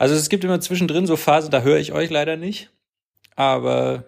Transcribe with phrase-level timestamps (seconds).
[0.00, 2.70] Also es gibt immer zwischendrin so Phasen, da höre ich euch leider nicht.
[3.36, 4.04] Aber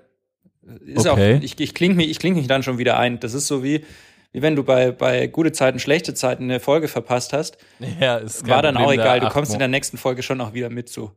[0.86, 1.36] ist Okay.
[1.36, 3.20] auch, ich, ich klinge mich, ich kling mich dann schon wieder ein.
[3.20, 3.84] Das ist so wie,
[4.32, 7.58] wie wenn du bei, bei gute Zeiten, schlechte Zeiten eine Folge verpasst hast.
[8.00, 9.20] Ja, ist War dann Problem, auch egal.
[9.20, 11.12] Du kommst in der nächsten Folge schon auch wieder mit so.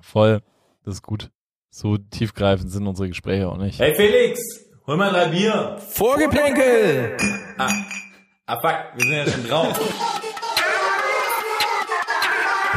[0.00, 0.40] Voll.
[0.86, 1.28] Das ist gut.
[1.68, 3.78] So tiefgreifend sind unsere Gespräche auch nicht.
[3.78, 4.40] Hey Felix,
[4.86, 5.76] hol mal drei Bier.
[5.90, 7.14] Vorgeplänkel!
[7.58, 10.22] Ah fuck, wir sind ja schon drauf.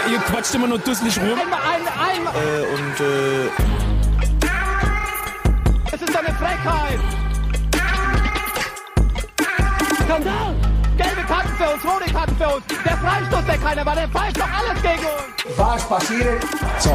[0.09, 1.27] Ihr quatscht immer nur dusselig rum.
[1.27, 3.49] Äh, und äh,
[5.93, 6.99] Es ist eine Frechheit!
[10.03, 10.55] Skandal!
[10.97, 12.63] Gelbe Karten für uns, rote Karten für uns!
[12.85, 15.57] Der Freistoß, der keiner war, der pfeift doch alles gegen uns!
[16.79, 16.89] So,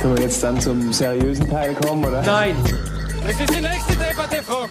[0.00, 2.22] können wir jetzt dann zum seriösen Teil kommen, oder?
[2.22, 2.56] Nein!
[3.26, 4.66] Das ist die nächste Debatte, Frau.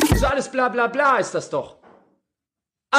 [0.00, 1.76] Das ist alles bla bla bla ist das doch!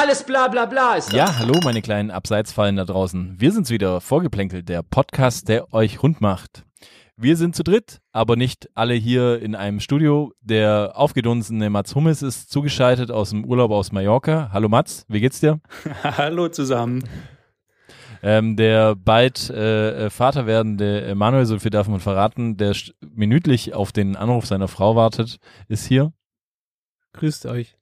[0.00, 1.14] Alles bla bla bla ist das!
[1.16, 3.34] Ja, hallo meine kleinen Abseitsfallen da draußen.
[3.36, 6.64] Wir sind's wieder, Vorgeplänkelt, der Podcast, der euch rund macht.
[7.16, 10.32] Wir sind zu dritt, aber nicht alle hier in einem Studio.
[10.40, 14.50] Der aufgedunsene Mats Hummels ist zugeschaltet aus dem Urlaub aus Mallorca.
[14.52, 15.58] Hallo Mats, wie geht's dir?
[16.04, 17.02] Hallo zusammen.
[18.22, 23.74] Ähm, der bald äh, äh, Vater werdende Manuel, so viel darf man verraten, der minütlich
[23.74, 26.12] auf den Anruf seiner Frau wartet, ist hier.
[27.14, 27.78] Grüßt euch.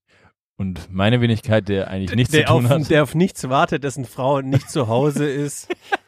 [0.59, 2.91] Und meine Wenigkeit, der eigentlich nichts der, zu tun auf, hat.
[2.91, 5.69] der auf nichts wartet, dessen Frau nicht zu Hause ist,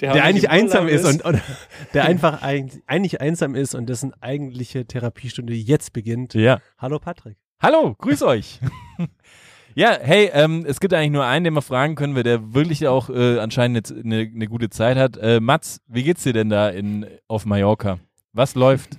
[0.00, 1.40] Der, der eigentlich einsam Urlaub ist und, und
[1.94, 6.34] der einfach eigentlich, eigentlich einsam ist und dessen eigentliche Therapiestunde jetzt beginnt.
[6.34, 6.60] ja.
[6.78, 7.36] Hallo Patrick.
[7.60, 8.60] Hallo, grüß euch.
[9.74, 12.88] ja, hey, ähm, es gibt eigentlich nur einen, den wir fragen können, weil der wirklich
[12.88, 15.18] auch äh, anscheinend jetzt eine, eine gute Zeit hat.
[15.18, 17.98] Äh, Mats, wie geht's dir denn da in, auf Mallorca?
[18.32, 18.98] Was läuft?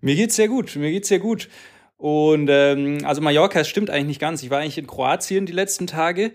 [0.00, 1.48] Mir geht's sehr gut, mir geht's sehr gut.
[1.98, 4.42] Und ähm, also Mallorca, es stimmt eigentlich nicht ganz.
[4.42, 6.32] Ich war eigentlich in Kroatien die letzten Tage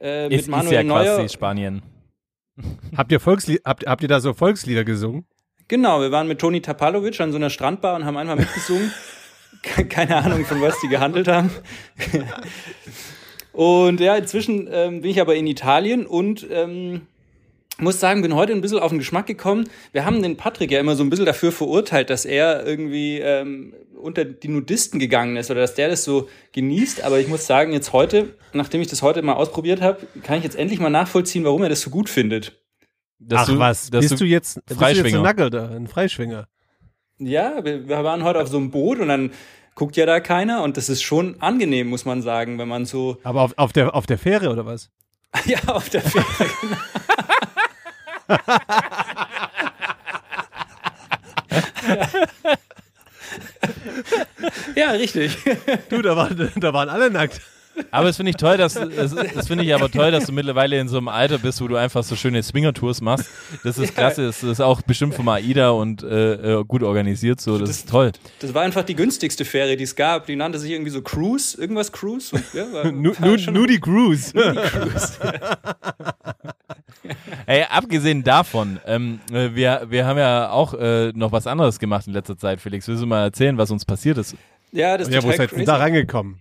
[0.00, 1.16] äh, mit Ist, ist Manuel ja Neuer.
[1.16, 1.82] quasi Spanien.
[2.96, 5.26] Habt ihr, habt, habt ihr da so Volkslieder gesungen?
[5.68, 8.90] Genau, wir waren mit Toni Tapalovic an so einer Strandbar und haben einfach mitgesungen.
[9.62, 11.50] Ke- Keine Ahnung, von was die gehandelt haben.
[13.52, 17.02] und ja, inzwischen ähm, bin ich aber in Italien und ähm,
[17.78, 19.68] muss sagen, bin heute ein bisschen auf den Geschmack gekommen.
[19.92, 23.74] Wir haben den Patrick ja immer so ein bisschen dafür verurteilt, dass er irgendwie ähm,
[24.02, 27.02] unter die Nudisten gegangen ist oder dass der das so genießt.
[27.02, 30.44] Aber ich muss sagen, jetzt heute, nachdem ich das heute mal ausprobiert habe, kann ich
[30.44, 32.60] jetzt endlich mal nachvollziehen, warum er das so gut findet.
[33.18, 35.18] Dass Ach du, was, dass bist du jetzt, bist du jetzt Freischwinger.
[35.18, 36.48] ein Nackel da, ein Freischwinger?
[37.18, 39.30] Ja, wir, wir waren heute auf so einem Boot und dann
[39.74, 43.18] guckt ja da keiner und das ist schon angenehm, muss man sagen, wenn man so
[43.22, 44.90] Aber auf, auf, der, auf der Fähre oder was?
[45.46, 46.26] ja auf der Fähre.
[51.88, 52.08] ja,
[54.92, 55.36] richtig.
[55.88, 57.40] Du, da waren, da waren alle nackt.
[57.90, 60.78] Aber das finde ich toll, dass das, das finde ich aber toll, dass du mittlerweile
[60.78, 63.30] in so einem Alter bist, wo du einfach so schöne Swinger-Tours machst.
[63.64, 67.58] Das ist klasse, das ist auch bestimmt vom AIDA und äh, äh, gut organisiert so.
[67.58, 68.12] Das, ist toll.
[68.40, 70.26] Das war einfach die günstigste Fähre, die es gab.
[70.26, 72.34] Die nannte sich irgendwie so Cruise, irgendwas Cruise.
[72.36, 74.32] Und, ja, war, Nu, war nu, schon- Nudie Cruise.
[77.46, 82.06] Ey, abgesehen davon, ähm, äh, wir, wir haben ja auch äh, noch was anderes gemacht
[82.06, 82.88] in letzter Zeit, Felix.
[82.88, 84.36] Willst du mal erzählen, was uns passiert ist?
[84.72, 85.64] ja, das ist Ja, wo seid ihr crazy.
[85.64, 86.40] da reingekommen?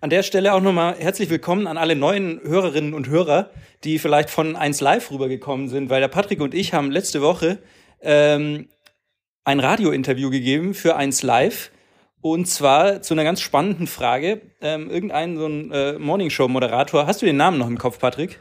[0.00, 3.50] An der Stelle auch nochmal herzlich willkommen an alle neuen Hörerinnen und Hörer,
[3.84, 7.58] die vielleicht von 1 Live rübergekommen sind, weil der Patrick und ich haben letzte Woche
[8.00, 8.68] ähm,
[9.44, 11.70] ein Radiointerview gegeben für 1 Live.
[12.20, 14.40] Und zwar zu einer ganz spannenden Frage.
[14.60, 18.40] Ähm, irgendein so ein äh, Morningshow-Moderator, hast du den Namen noch im Kopf, Patrick?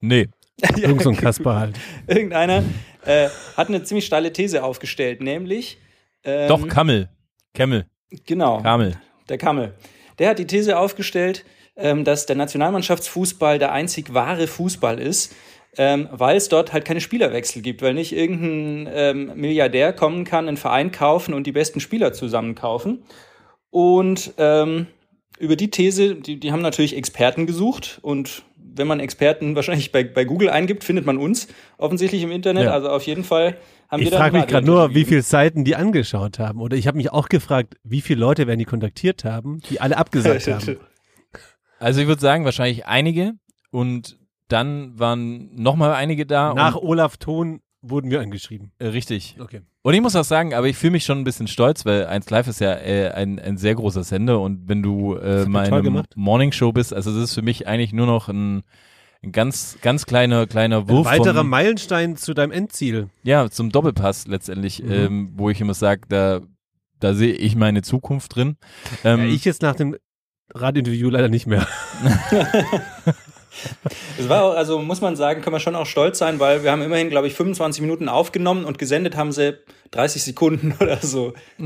[0.00, 0.28] Nee.
[0.76, 1.76] Jungs und Kasper halt.
[2.06, 2.62] Irgendeiner
[3.04, 5.78] äh, hat eine ziemlich steile These aufgestellt, nämlich
[6.24, 7.08] ähm, Doch, Kammel.
[7.54, 7.86] Kemmel.
[8.26, 8.62] genau.
[8.62, 8.96] Kamel.
[9.28, 9.74] der Kammel.
[10.18, 11.44] Der hat die These aufgestellt,
[11.76, 15.34] ähm, dass der Nationalmannschaftsfußball der einzig wahre Fußball ist,
[15.76, 20.48] ähm, weil es dort halt keine Spielerwechsel gibt, weil nicht irgendein ähm, Milliardär kommen kann,
[20.48, 23.04] einen Verein kaufen und die besten Spieler zusammen kaufen.
[23.70, 24.88] Und ähm,
[25.38, 28.42] über die These, die, die haben natürlich Experten gesucht und
[28.74, 31.48] wenn man Experten wahrscheinlich bei, bei Google eingibt, findet man uns
[31.78, 32.64] offensichtlich im Internet.
[32.64, 32.72] Ja.
[32.72, 33.56] Also auf jeden Fall
[33.88, 36.60] haben Ich wir da frage ein mich gerade nur, wie viele Seiten die angeschaut haben.
[36.60, 39.96] Oder ich habe mich auch gefragt, wie viele Leute werden die kontaktiert haben, die alle
[39.96, 40.78] abgesagt haben.
[41.78, 43.32] Also ich würde sagen, wahrscheinlich einige
[43.70, 44.18] und
[44.48, 46.54] dann waren nochmal einige da.
[46.54, 48.72] Nach und, Olaf Thon wurden wir angeschrieben.
[48.78, 49.36] äh, richtig.
[49.40, 49.62] Okay.
[49.82, 52.28] Und ich muss auch sagen, aber ich fühle mich schon ein bisschen stolz, weil 1
[52.28, 56.12] Live ist ja äh, ein, ein sehr großer Sender und wenn du äh, einer gemacht.
[56.16, 58.62] Morningshow bist, also das ist für mich eigentlich nur noch ein,
[59.22, 63.08] ein ganz, ganz kleiner, kleiner Ein Wurf weiterer vom, Meilenstein zu deinem Endziel.
[63.22, 64.92] ja, zum Doppelpass letztendlich, Mhm.
[64.92, 66.40] ähm, wo ich immer sage, da,
[66.98, 68.56] da sehe ich meine Zukunft drin.
[69.02, 69.96] Ähm, Ja, ich jetzt nach dem
[70.54, 71.66] Radiointerview leider nicht mehr.
[74.18, 76.70] Es war auch, also muss man sagen, kann man schon auch stolz sein, weil wir
[76.70, 79.58] haben immerhin, glaube ich, 25 Minuten aufgenommen und gesendet haben sie
[79.90, 81.32] 30 Sekunden oder so.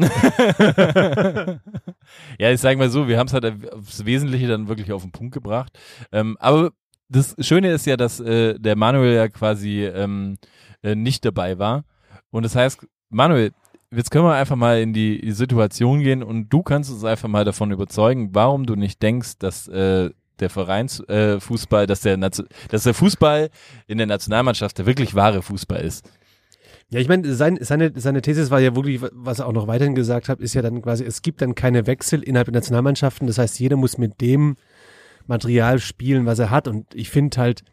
[2.39, 5.13] ja, ich sage mal so, wir haben es halt aufs Wesentliche dann wirklich auf den
[5.13, 5.79] Punkt gebracht.
[6.13, 6.71] Ähm, aber
[7.09, 10.39] das Schöne ist ja, dass äh, der Manuel ja quasi ähm,
[10.83, 11.85] äh, nicht dabei war.
[12.31, 13.53] Und das heißt, Manuel,
[13.91, 17.29] jetzt können wir einfach mal in die, die Situation gehen und du kannst uns einfach
[17.29, 20.11] mal davon überzeugen, warum du nicht denkst, dass äh,
[20.41, 23.51] der Vereinsfußball, äh, dass der dass der Fußball
[23.87, 26.09] in der Nationalmannschaft der wirklich wahre Fußball ist.
[26.91, 29.95] Ja, ich meine, sein, seine, seine These war ja wirklich, was er auch noch weiterhin
[29.95, 33.27] gesagt hat, ist ja dann quasi, es gibt dann keine Wechsel innerhalb der Nationalmannschaften.
[33.27, 34.57] Das heißt, jeder muss mit dem
[35.27, 36.69] Material spielen, was er hat.
[36.69, 37.65] Und ich finde halt,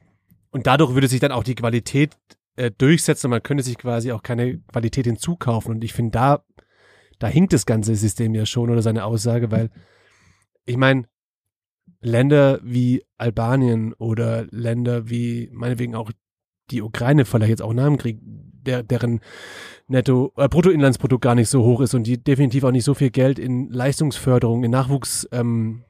[0.52, 2.16] und dadurch würde sich dann auch die Qualität
[2.56, 5.76] äh, durchsetzen und man könnte sich quasi auch keine Qualität hinzukaufen.
[5.76, 6.44] Und ich finde, da,
[7.20, 9.70] da hinkt das ganze System ja schon oder seine Aussage, weil
[10.66, 11.04] ich meine,
[12.02, 16.12] Länder wie Albanien oder Länder wie meinetwegen auch
[16.72, 19.22] die Ukraine, vielleicht jetzt auch nach dem Krieg, der, deren
[19.88, 23.12] Netto, äh, Bruttoinlandsprodukt gar nicht so hoch ist und die definitiv auch nicht so viel
[23.12, 25.84] Geld in Leistungsförderung, in Nachwuchsförderung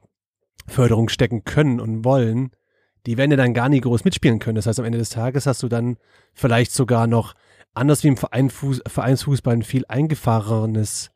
[0.70, 2.50] ähm, stecken können und wollen,
[3.06, 4.56] die werden ja dann gar nicht groß mitspielen können.
[4.56, 5.96] Das heißt, am Ende des Tages hast du dann
[6.34, 7.34] vielleicht sogar noch,
[7.74, 11.10] anders wie im Verein Fuß, Vereinsfußball, ein viel eingefahrenes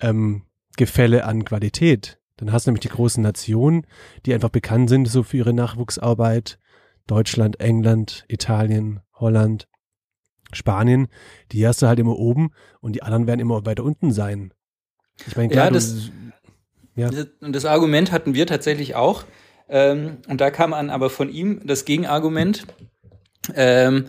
[0.00, 0.42] ähm,
[0.76, 2.18] Gefälle an Qualität.
[2.36, 3.86] Dann hast du nämlich die großen Nationen,
[4.26, 6.58] die einfach bekannt sind so für ihre Nachwuchsarbeit.
[7.06, 9.68] Deutschland, England, Italien, Holland,
[10.52, 11.08] Spanien.
[11.52, 12.50] Die hast du halt immer oben
[12.80, 14.52] und die anderen werden immer weiter unten sein.
[15.26, 16.10] Ich meine, klar, ja, das, du,
[16.96, 17.10] ja.
[17.40, 19.24] Und das Argument hatten wir tatsächlich auch.
[19.68, 22.66] Ähm, und da kam an aber von ihm das Gegenargument,
[23.54, 24.06] ähm,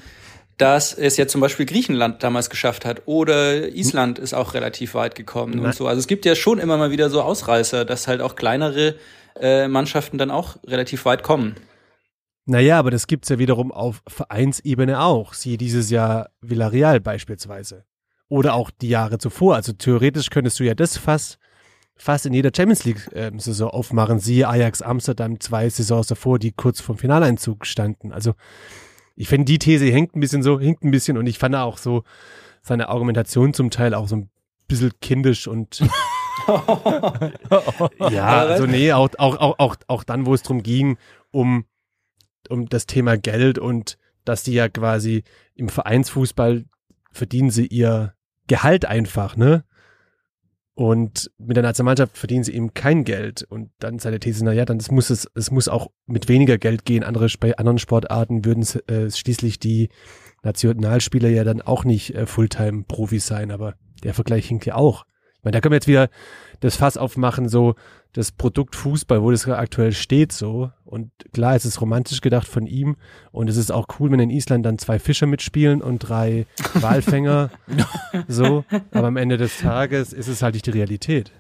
[0.58, 5.16] dass es ja zum Beispiel Griechenland damals geschafft hat oder Island ist auch relativ weit
[5.16, 5.66] gekommen Nein.
[5.66, 5.88] und so.
[5.88, 8.96] Also es gibt ja schon immer mal wieder so Ausreißer, dass halt auch kleinere
[9.40, 11.56] äh, Mannschaften dann auch relativ weit kommen.
[12.46, 15.34] Naja, aber das gibt's ja wiederum auf Vereinsebene auch.
[15.34, 17.86] Siehe dieses Jahr Villarreal beispielsweise.
[18.30, 19.56] Oder auch die Jahre zuvor.
[19.56, 21.40] Also theoretisch könntest du ja das fast,
[21.96, 24.20] fast in jeder Champions League-Saison ähm, aufmachen.
[24.20, 28.14] Siehe Ajax Amsterdam zwei Saisons davor, die kurz vom Finaleinzug standen.
[28.14, 28.36] Also
[29.16, 31.78] ich finde, die These hängt ein bisschen so, hinkt ein bisschen und ich fand auch
[31.78, 32.04] so
[32.62, 34.30] seine Argumentation zum Teil auch so ein
[34.68, 35.80] bisschen kindisch und
[38.10, 40.98] ja, also nee, auch, auch, auch, auch, auch dann, wo es darum ging,
[41.32, 41.66] um,
[42.50, 45.24] um das Thema Geld und dass die ja quasi
[45.56, 46.66] im Vereinsfußball
[47.12, 48.14] verdienen sie ihr
[48.48, 49.64] Gehalt einfach, ne?
[50.76, 53.44] Und mit der Nationalmannschaft verdienen sie eben kein Geld.
[53.44, 56.84] Und dann seine These, na ja, dann muss es, es muss auch mit weniger Geld
[56.84, 57.04] gehen.
[57.04, 59.90] Andere, bei anderen Sportarten würden äh, schließlich die
[60.44, 63.52] Nationalspieler ja dann auch nicht äh, Fulltime-Profis sein.
[63.52, 65.06] Aber der Vergleich hinkt ja auch.
[65.52, 66.10] Da können wir jetzt wieder
[66.60, 67.76] das Fass aufmachen, so
[68.14, 70.72] das Produkt Fußball, wo das aktuell steht, so.
[70.86, 72.96] Und klar, es ist romantisch gedacht von ihm.
[73.32, 76.46] Und es ist auch cool, wenn in Island dann zwei Fischer mitspielen und drei
[76.76, 77.50] Walfänger.
[78.28, 78.64] so.
[78.92, 81.32] Aber am Ende des Tages ist es halt nicht die Realität.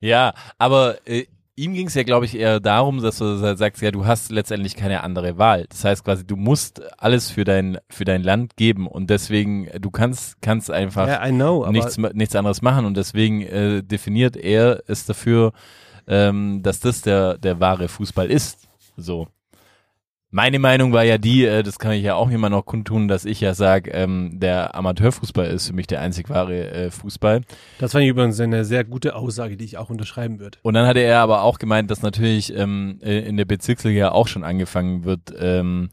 [0.00, 3.90] Ja, aber äh, ihm ging es ja, glaube ich, eher darum, dass du sagst, ja,
[3.90, 5.66] du hast letztendlich keine andere Wahl.
[5.68, 9.90] Das heißt quasi, du musst alles für dein für dein Land geben und deswegen du
[9.90, 15.06] kannst kannst einfach yeah, know, nichts nichts anderes machen und deswegen äh, definiert er es
[15.06, 15.52] dafür
[16.06, 18.68] ähm, dass das der, der wahre Fußball ist.
[18.96, 19.28] So.
[20.34, 23.24] Meine Meinung war ja die, äh, das kann ich ja auch immer noch kundtun, dass
[23.24, 27.42] ich ja sage, ähm, der Amateurfußball ist für mich der einzig wahre äh, Fußball.
[27.78, 30.58] Das fand ich übrigens eine sehr gute Aussage, die ich auch unterschreiben würde.
[30.62, 34.26] Und dann hatte er aber auch gemeint, dass natürlich ähm, äh, in der Bezirksliga auch
[34.26, 35.90] schon angefangen wird, ähm,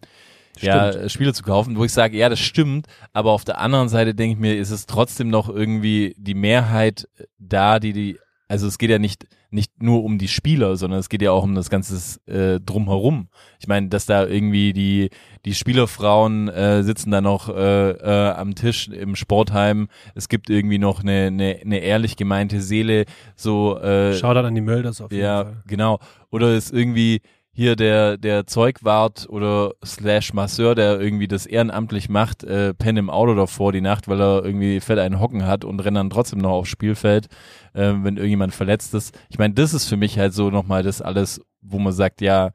[0.60, 4.16] ja, Spiele zu kaufen, wo ich sage, ja, das stimmt, aber auf der anderen Seite
[4.16, 7.08] denke ich mir, ist es trotzdem noch irgendwie die Mehrheit
[7.38, 8.18] da, die die
[8.52, 11.44] also es geht ja nicht, nicht nur um die Spieler, sondern es geht ja auch
[11.44, 13.30] um das ganze äh, Drumherum.
[13.62, 15.10] Ich meine, dass da irgendwie die,
[15.46, 19.88] die Spielerfrauen äh, sitzen da noch äh, äh, am Tisch im Sportheim.
[20.16, 23.06] Es gibt irgendwie noch eine, eine, eine ehrlich gemeinte Seele.
[23.38, 25.54] So, äh, Shoutout an die Mölders auf jeden ja, Fall.
[25.54, 26.00] Ja, genau.
[26.30, 27.22] Oder ist irgendwie
[27.54, 33.10] hier der, der Zeugwart oder slash Masseur, der irgendwie das ehrenamtlich macht, äh, pennt im
[33.10, 36.40] Auto davor die Nacht, weil er irgendwie fett einen Hocken hat und rennt dann trotzdem
[36.40, 37.28] noch aufs Spielfeld,
[37.74, 39.18] äh, wenn irgendjemand verletzt ist.
[39.30, 42.52] Ich meine, das ist für mich halt so nochmal das alles, wo man sagt, ja,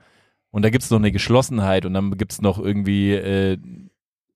[0.51, 3.59] und da gibt's noch eine Geschlossenheit und dann gibt's noch irgendwie äh,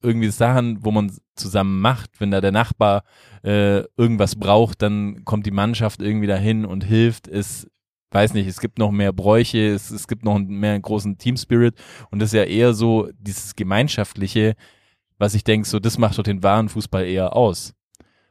[0.02, 2.20] irgendwie Sachen, wo man zusammen macht.
[2.20, 3.04] Wenn da der Nachbar
[3.42, 7.28] äh, irgendwas braucht, dann kommt die Mannschaft irgendwie dahin und hilft.
[7.28, 7.68] Es
[8.12, 11.36] weiß nicht, es gibt noch mehr Bräuche, es, es gibt noch mehr einen großen Team
[11.36, 11.74] Spirit
[12.10, 14.54] und das ist ja eher so dieses gemeinschaftliche,
[15.18, 17.74] was ich denke, so das macht doch den wahren Fußball eher aus.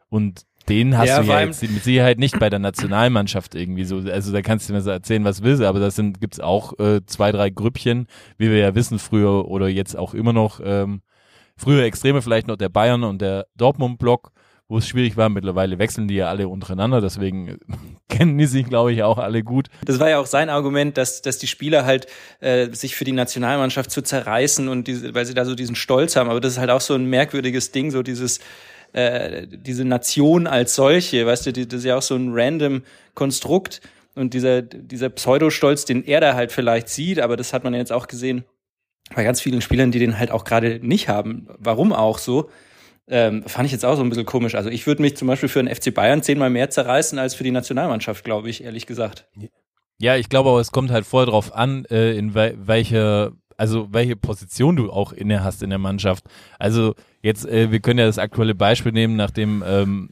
[0.10, 3.98] Und den hast Ja, du ja jetzt mit Sicherheit nicht bei der Nationalmannschaft irgendwie so.
[3.98, 7.02] Also da kannst du mir so erzählen, was willst, aber das sind gibt's auch äh,
[7.06, 8.08] zwei, drei Grüppchen,
[8.38, 10.60] wie wir ja wissen, früher oder jetzt auch immer noch.
[10.64, 11.02] Ähm,
[11.58, 14.32] früher Extreme vielleicht noch der Bayern und der Dortmund-Block,
[14.70, 15.28] wo es schwierig war.
[15.30, 17.58] Mittlerweile wechseln die ja alle untereinander, deswegen
[18.08, 19.68] kennen die sich, glaube ich, auch alle gut.
[19.84, 22.08] Das war ja auch sein Argument, dass, dass die Spieler halt
[22.40, 26.16] äh, sich für die Nationalmannschaft zu zerreißen und diese, weil sie da so diesen Stolz
[26.16, 26.30] haben.
[26.30, 28.40] Aber das ist halt auch so ein merkwürdiges Ding, so dieses
[28.94, 32.84] äh, diese Nation als solche, weißt du, die, das ist ja auch so ein random
[33.14, 33.82] Konstrukt
[34.16, 37.80] und dieser dieser Pseudostolz, den er da halt vielleicht sieht, aber das hat man ja
[37.80, 38.46] jetzt auch gesehen
[39.16, 41.48] bei ganz vielen Spielern, die den halt auch gerade nicht haben.
[41.58, 42.50] Warum auch so?
[43.10, 44.56] Ähm, fand ich jetzt auch so ein bisschen komisch.
[44.56, 47.44] Also ich würde mich zum Beispiel für den FC Bayern zehnmal mehr zerreißen als für
[47.44, 49.28] die Nationalmannschaft, glaube ich, ehrlich gesagt.
[50.00, 53.92] Ja, ich glaube aber, es kommt halt voll drauf an, äh, in wel welche, also
[53.92, 56.24] welche Position du auch inne hast in der Mannschaft.
[56.58, 60.10] Also jetzt, äh, wir können ja das aktuelle Beispiel nehmen, nachdem ähm,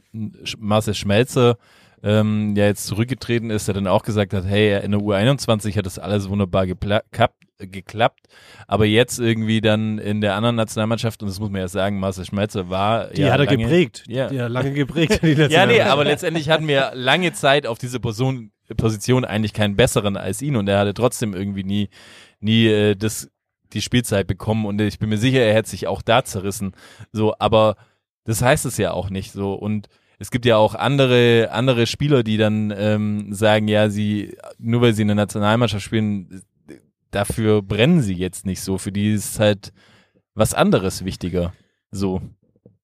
[0.58, 1.56] Marcel Schmelzer
[2.02, 5.86] ähm, ja jetzt zurückgetreten ist, der dann auch gesagt hat, hey, in der U21 hat
[5.86, 8.26] das alles wunderbar geklappt,
[8.66, 12.24] aber jetzt irgendwie dann in der anderen Nationalmannschaft, und das muss man ja sagen, Marcel
[12.24, 14.04] Schmelzer war Die ja hat er lange, geprägt.
[14.06, 14.28] Ja.
[14.28, 15.20] Die hat lange geprägt.
[15.50, 20.16] Ja, nee, aber letztendlich hatten wir lange Zeit auf diese Position, Position eigentlich keinen besseren
[20.16, 21.88] als ihn und er hatte trotzdem irgendwie nie,
[22.40, 23.30] nie äh, das,
[23.72, 26.72] die Spielzeit bekommen und ich bin mir sicher, er hätte sich auch da zerrissen.
[27.12, 27.76] So, aber
[28.24, 29.88] das heißt es ja auch nicht so und
[30.18, 34.92] es gibt ja auch andere, andere Spieler, die dann ähm, sagen, ja, sie, nur weil
[34.92, 36.42] sie in der Nationalmannschaft spielen,
[37.10, 38.78] dafür brennen sie jetzt nicht so.
[38.78, 39.72] Für die ist halt
[40.34, 41.52] was anderes wichtiger.
[41.90, 42.20] So.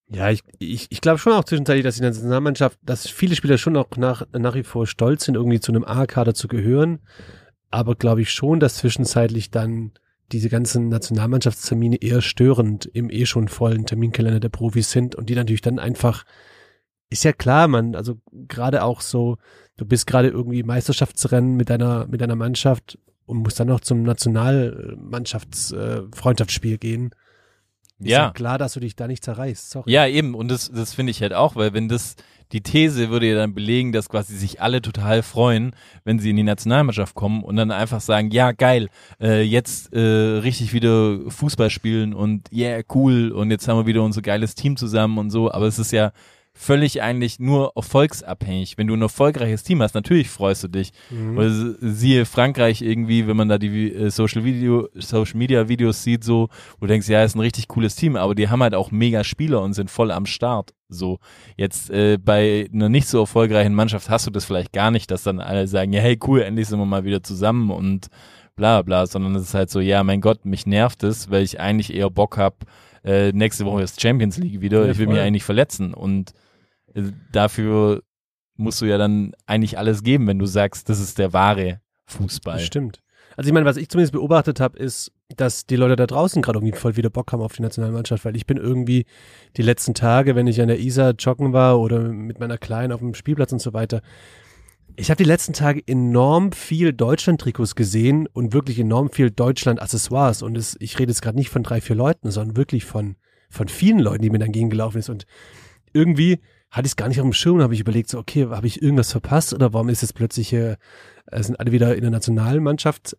[0.09, 3.77] Ja, ich, ich, ich glaube schon auch zwischenzeitlich, dass die Nationalmannschaft, dass viele Spieler schon
[3.77, 7.01] auch nach, nach wie vor stolz sind, irgendwie zu einem A-Kader zu gehören.
[7.71, 9.93] Aber glaube ich schon, dass zwischenzeitlich dann
[10.31, 15.35] diese ganzen Nationalmannschaftstermine eher störend im eh schon vollen Terminkalender der Profis sind und die
[15.35, 16.25] natürlich dann einfach,
[17.15, 18.19] ist ja klar, man, also
[18.49, 19.37] gerade auch so,
[19.77, 24.03] du bist gerade irgendwie Meisterschaftsrennen mit deiner, mit deiner Mannschaft und musst dann noch zum
[24.03, 27.11] Nationalmannschaftsfreundschaftsspiel äh, gehen.
[28.01, 28.33] Ist Ja.
[28.33, 29.71] klar, dass du dich da nicht zerreißt.
[29.71, 29.93] Sorry.
[29.93, 30.35] Ja, eben.
[30.35, 32.17] Und das, das finde ich halt auch, weil wenn das,
[32.51, 36.37] die These würde ja dann belegen, dass quasi sich alle total freuen, wenn sie in
[36.37, 38.89] die Nationalmannschaft kommen und dann einfach sagen, ja, geil,
[39.21, 44.03] äh, jetzt äh, richtig wieder Fußball spielen und yeah, cool und jetzt haben wir wieder
[44.03, 45.53] unser geiles Team zusammen und so.
[45.53, 46.11] Aber es ist ja
[46.57, 48.79] völlig eigentlich nur erfolgsabhängig.
[48.79, 50.93] Wenn du ein erfolgreiches Team hast, natürlich freust du dich.
[51.37, 56.03] Oder s- siehe Frankreich irgendwie, wenn man da die äh, Social Video, Social Media Videos
[56.05, 58.75] sieht, so, wo du denkst, ja, ist ein richtig cooles Team, aber die haben halt
[58.75, 60.71] auch mega Spieler und sind voll am Start.
[60.89, 61.19] So,
[61.57, 65.25] jetzt äh, bei einer nicht so erfolgreichen Mannschaft hast du das vielleicht gar nicht, dass
[65.25, 68.07] dann alle sagen, ja, hey, cool, endlich sind wir mal wieder zusammen und
[68.55, 71.59] bla bla, sondern es ist halt so, ja, mein Gott, mich nervt es, weil ich
[71.59, 72.65] eigentlich eher Bock hab,
[73.05, 76.33] äh, nächste Woche ist Champions League wieder, Ja, ich will mich eigentlich verletzen und
[77.33, 78.03] dafür
[78.57, 82.59] musst du ja dann eigentlich alles geben, wenn du sagst, das ist der wahre Fußball.
[82.59, 83.01] Das stimmt.
[83.37, 86.59] Also ich meine, was ich zumindest beobachtet habe, ist, dass die Leute da draußen gerade
[86.59, 89.07] irgendwie voll wieder Bock haben auf die Nationalmannschaft, weil ich bin irgendwie
[89.57, 93.01] die letzten Tage, wenn ich an der Isar joggen war oder mit meiner Kleinen auf
[93.01, 94.03] dem Spielplatz und so weiter,
[94.97, 100.57] ich habe die letzten Tage enorm viel Deutschland-Trikots gesehen und wirklich enorm viel Deutschland-Accessoires und
[100.57, 103.17] es, ich rede jetzt gerade nicht von drei, vier Leuten, sondern wirklich von,
[103.51, 105.27] von vielen Leuten, die mir dann gegengelaufen ist und
[105.93, 106.41] irgendwie
[106.75, 108.67] hatte ich es gar nicht auf dem Schirm und habe ich überlegt, so, okay, habe
[108.67, 110.77] ich irgendwas verpasst oder warum ist jetzt plötzlich äh,
[111.33, 113.17] sind alle wieder in der Nationalmannschaft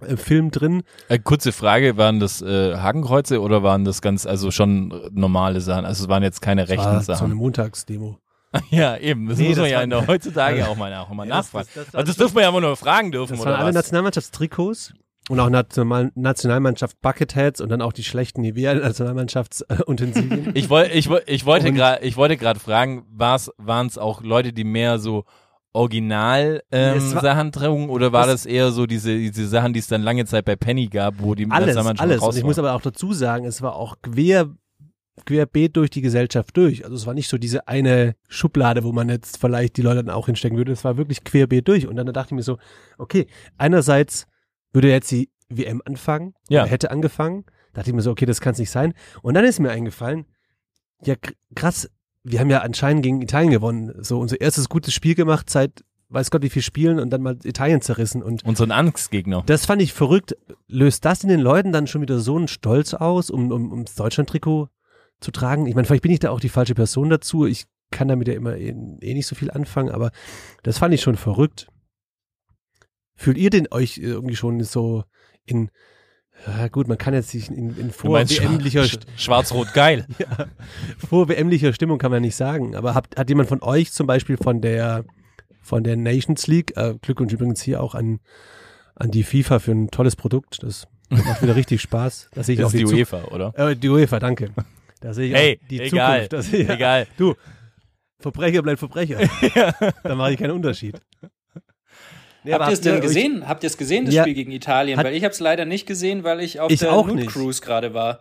[0.00, 0.82] äh, Film drin?
[1.08, 5.84] Äh, kurze Frage, waren das äh, Hakenkreuze oder waren das ganz, also schon normale Sachen?
[5.86, 7.26] Also es waren jetzt keine rechten War So Sachen.
[7.26, 8.18] eine Montagsdemo.
[8.70, 9.28] ja, eben.
[9.28, 11.36] Das Nee, muss man das ja war- in der heutzutage auch mal, auch mal Ja,
[11.38, 11.68] das- nachfragen.
[11.74, 13.72] das- das- also das dürfen wir ja immer nur fragen dürfen, Das waren alle?
[13.72, 14.92] Nationalmannschaftstrikots
[15.28, 20.52] und auch National Nationalmannschaft Bucketheads und dann auch die schlechten Nivea-Nationalmannschaftsutensilien.
[20.54, 24.52] Ich, woll, ich, woll, ich wollte gerade, ich wollte gerade fragen, waren es auch Leute,
[24.52, 25.24] die mehr so
[25.72, 29.80] Original ähm, war- Sachen trugen oder war das- das eher so diese, diese Sachen, die
[29.80, 32.22] es dann lange Zeit bei Penny gab, wo die alles, Nationalmannschaft alles.
[32.22, 34.48] Und ich muss aber auch dazu sagen, es war auch quer,
[35.26, 36.84] querbeet durch die Gesellschaft durch.
[36.84, 40.14] Also es war nicht so diese eine Schublade, wo man jetzt vielleicht die Leute dann
[40.14, 40.72] auch hinstecken würde.
[40.72, 41.86] Es war wirklich querbeet durch.
[41.86, 42.56] Und dann dachte ich mir so,
[42.96, 43.26] okay,
[43.58, 44.26] einerseits
[44.76, 46.64] würde jetzt die WM anfangen, Ja.
[46.64, 47.44] hätte angefangen.
[47.72, 48.94] Dachte ich mir so, okay, das kann es nicht sein.
[49.22, 50.24] Und dann ist mir eingefallen,
[51.04, 51.90] ja kr- krass,
[52.22, 53.92] wir haben ja anscheinend gegen Italien gewonnen.
[54.02, 57.36] So unser erstes gutes Spiel gemacht seit weiß Gott wie viel Spielen und dann mal
[57.44, 58.22] Italien zerrissen.
[58.22, 59.42] Und Unseren Angstgegner.
[59.46, 60.36] das fand ich verrückt.
[60.68, 63.94] Löst das in den Leuten dann schon wieder so einen Stolz aus, um, um ums
[63.96, 64.68] Deutschland-Trikot
[65.20, 65.66] zu tragen?
[65.66, 67.44] Ich meine, vielleicht bin ich da auch die falsche Person dazu.
[67.44, 68.68] Ich kann damit ja immer eh,
[69.00, 70.10] eh nicht so viel anfangen, aber
[70.62, 71.66] das fand ich schon verrückt.
[73.16, 75.04] Fühlt ihr denn euch irgendwie schon so
[75.46, 75.70] in
[76.46, 80.06] Ja, gut, man kann jetzt sich in, in Du meinst vor-WM-licher Schwa- Sch- Schwarz-Rot geil.
[81.08, 82.74] vor-WM-licher Stimmung kann man ja nicht sagen.
[82.76, 85.04] Aber hat, hat jemand von euch zum Beispiel von der
[85.62, 88.20] von der Nations League, äh, Glückwunsch übrigens hier auch an,
[88.94, 90.62] an die FIFA für ein tolles Produkt.
[90.62, 92.28] Das macht wieder richtig Spaß.
[92.34, 93.52] Da sehe ich Das auch ist die Zu- UEFA, oder?
[93.56, 94.50] Äh, die UEFA, danke.
[95.00, 96.32] Da sehe ich Hey, auch die egal, Zukunft.
[96.34, 97.06] Da sehe ich, egal.
[97.16, 97.34] Du,
[98.20, 99.18] Verbrecher bleibt Verbrecher.
[100.04, 101.00] Da mache ich keinen Unterschied.
[102.46, 103.48] Nee, Habt ihr es denn euch- gesehen?
[103.48, 104.22] Habt ihr es gesehen, das Ja.
[104.22, 104.98] Spiel gegen Italien?
[104.98, 107.20] Hat- weil ich habe es leider nicht gesehen, weil ich auf Ich der auch Nude
[107.22, 107.30] nicht.
[107.32, 108.20] Cruise gerade war.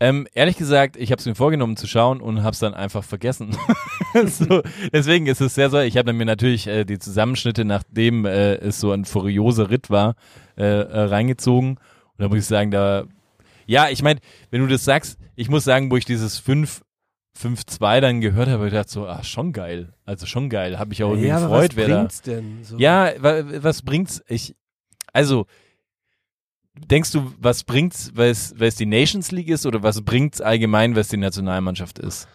[0.00, 3.04] Ähm, ehrlich gesagt, ich habe es mir vorgenommen zu schauen und habe es dann einfach
[3.04, 3.56] vergessen.
[4.26, 4.62] so,
[4.92, 5.78] deswegen ist es sehr so.
[5.78, 10.14] Ich habe mir natürlich äh, die Zusammenschnitte, nachdem äh, es so ein furioser Ritt war,
[10.58, 11.70] äh, äh, reingezogen.
[11.76, 11.78] Und
[12.18, 13.04] da muss ich sagen, da,
[13.66, 14.20] ja, ich meine,
[14.50, 16.82] wenn du das sagst, ich muss sagen, wo ich dieses 5
[17.38, 19.94] 5-2 dann gehört habe, habe ich gedacht so, ah, schon geil.
[20.04, 20.78] Also schon geil.
[20.78, 21.96] Habe ich auch irgendwie ja, gefreut, was wer da.
[21.96, 22.64] bringt's denn?
[22.64, 22.76] So?
[22.78, 24.22] Ja, wa was bringt's?
[24.28, 24.54] Ich,
[25.12, 25.46] also,
[26.74, 31.08] denkst du, was bringt's, weil es die Nations League ist oder was bringt's allgemein, was
[31.08, 32.28] die Nationalmannschaft ist?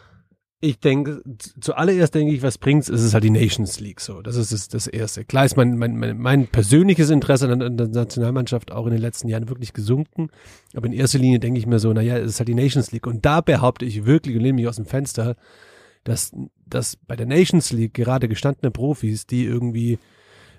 [0.60, 1.22] Ich denke,
[1.62, 4.24] zuallererst denke ich, was bringt's, ist es halt die Nations League so.
[4.24, 5.24] Das ist das, das Erste.
[5.24, 9.02] Klar ist mein, mein, mein, mein persönliches Interesse an, an der Nationalmannschaft auch in den
[9.02, 10.30] letzten Jahren wirklich gesunken.
[10.74, 13.06] Aber in erster Linie denke ich mir so, naja, es ist halt die Nations League.
[13.06, 15.36] Und da behaupte ich wirklich und lehne mich aus dem Fenster,
[16.04, 16.32] dass,
[16.66, 20.00] dass bei der Nations League gerade gestandene Profis, die irgendwie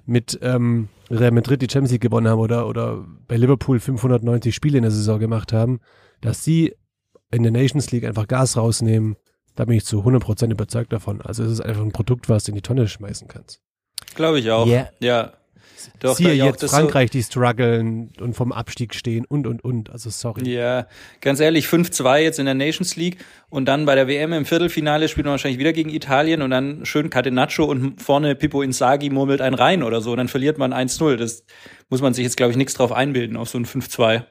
[0.07, 4.79] mit ähm, Real Madrid die Champions League gewonnen haben oder, oder bei Liverpool 590 Spiele
[4.79, 5.81] in der Saison gemacht haben,
[6.21, 6.75] dass sie
[7.31, 9.17] in der Nations League einfach Gas rausnehmen.
[9.59, 11.21] Da bin ich zu 100% überzeugt davon.
[11.21, 13.61] Also es ist einfach ein Produkt, was du in die Tonne schmeißen kannst.
[14.15, 14.69] Glaube ich auch.
[14.69, 14.89] Ja.
[15.01, 15.33] Ja.
[15.99, 19.91] Doch, Siehe auch jetzt das Frankreich, die strugglen und vom Abstieg stehen und, und, und.
[19.91, 20.49] Also So, sorry.
[20.49, 20.87] ja,
[21.21, 25.09] ganz ehrlich, 5-2 jetzt in der Nations League und dann bei der WM im Viertelfinale
[25.09, 29.41] spielt man wahrscheinlich wieder gegen Italien und dann schön Catenaccio und vorne Pippo Inzaghi murmelt
[29.41, 30.13] einen rein oder so.
[30.13, 31.17] Und dann verliert man 1-0.
[31.17, 31.45] Das
[31.89, 34.23] muss man sich jetzt, glaube ich, nichts drauf einbilden auf so ein 5-2.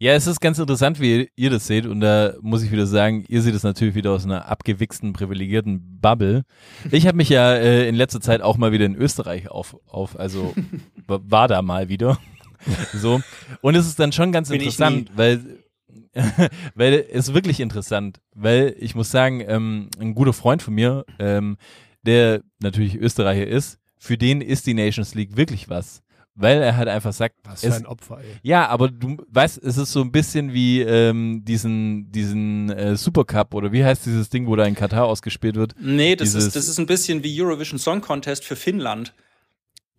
[0.00, 3.24] Ja, es ist ganz interessant, wie ihr das seht und da muss ich wieder sagen,
[3.28, 6.44] ihr seht es natürlich wieder aus einer abgewichsten, privilegierten Bubble.
[6.92, 10.16] Ich habe mich ja äh, in letzter Zeit auch mal wieder in Österreich auf, auf
[10.18, 10.54] also
[11.08, 12.18] wa- war da mal wieder.
[12.94, 13.20] so.
[13.60, 15.64] Und es ist dann schon ganz Bin interessant, weil
[16.74, 21.04] weil es ist wirklich interessant, weil ich muss sagen, ähm, ein guter Freund von mir,
[21.18, 21.56] ähm,
[22.02, 26.02] der natürlich Österreicher ist, für den ist die Nations League wirklich was.
[26.40, 28.26] Weil er halt einfach sagt, Was für ein Opfer, ey.
[28.42, 33.54] ja, aber du weißt, es ist so ein bisschen wie ähm, diesen, diesen äh, Supercup
[33.54, 35.74] oder wie heißt dieses Ding, wo da in Katar ausgespielt wird?
[35.80, 39.14] Nee, das Dieses- ist, das ist ein bisschen wie Eurovision Song Contest für Finnland.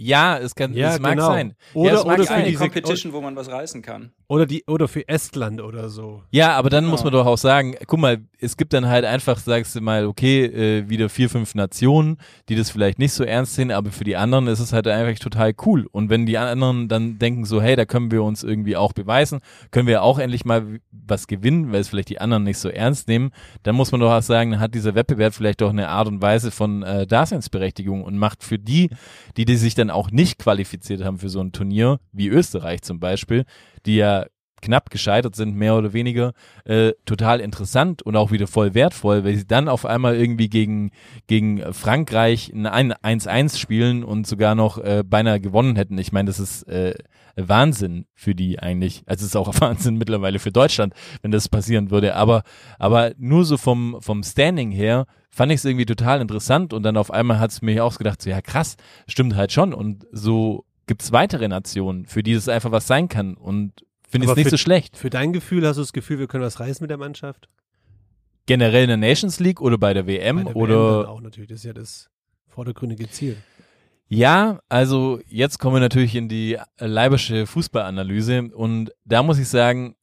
[0.02, 1.28] Ja, es kann, Ja, es mag genau.
[1.28, 1.56] sein.
[1.74, 2.52] Oder- ja, es mag oder für eine sein.
[2.52, 4.12] diese- Competition, wo man was reißen kann.
[4.30, 6.24] Oder die, oder für Estland oder so.
[6.32, 6.92] Ja, aber dann Genau.
[6.92, 10.06] muss man doch auch sagen, guck mal, es gibt dann halt einfach, sagst du mal,
[10.06, 14.04] okay, äh, wieder vier, fünf Nationen, die das vielleicht nicht so ernst sehen, aber für
[14.06, 15.88] die anderen ist es halt einfach total cool.
[15.92, 19.40] Und wenn die anderen dann denken so, hey, da können wir uns irgendwie auch beweisen,
[19.72, 23.08] können wir auch endlich mal was gewinnen, weil es vielleicht die anderen nicht so ernst
[23.10, 23.32] nehmen,
[23.64, 26.22] dann muss man doch auch sagen, dann hat dieser Wettbewerb vielleicht doch eine Art und
[26.22, 28.90] Weise von äh, Daseinsberechtigung und macht für die,
[29.36, 33.00] die, die sich dann auch nicht qualifiziert haben für so ein Turnier, wie Österreich zum
[33.00, 33.46] Beispiel,
[33.86, 34.26] die ja
[34.62, 36.34] knapp gescheitert sind, mehr oder weniger,
[36.66, 40.92] äh, total interessant und auch wieder voll wertvoll, weil sie dann auf einmal irgendwie gegen,
[41.28, 45.98] gegen Frankreich ein 1-1 spielen und sogar noch äh, beinahe gewonnen hätten.
[45.98, 46.94] Ich meine, das ist äh,
[47.36, 49.04] Wahnsinn für die eigentlich.
[49.06, 52.16] Also es ist auch Wahnsinn mittlerweile für Deutschland, wenn das passieren würde.
[52.16, 52.44] Aber,
[52.78, 56.98] aber nur so vom, vom Standing her fand ich es irgendwie total interessant und dann
[56.98, 58.76] auf einmal hat es mir auch gedacht, so ja krass,
[59.08, 59.74] stimmt halt schon.
[59.74, 63.74] Und so gibt's weitere Nationen, für die das einfach was sein kann und
[64.10, 64.98] finde ich es nicht für- so schlecht.
[64.98, 67.48] Für dein Gefühl hast du das Gefühl, wir können was reißen mit der Mannschaft?
[68.46, 71.50] Generell in der Nations League oder bei der WM Bei der oder WM auch natürlich.
[71.50, 72.10] Das ist ja das
[72.48, 73.38] vordergründige Ziel.
[74.08, 79.96] Ja, also jetzt kommen wir natürlich in die leibische Fußballanalyse und da muss ich sagen,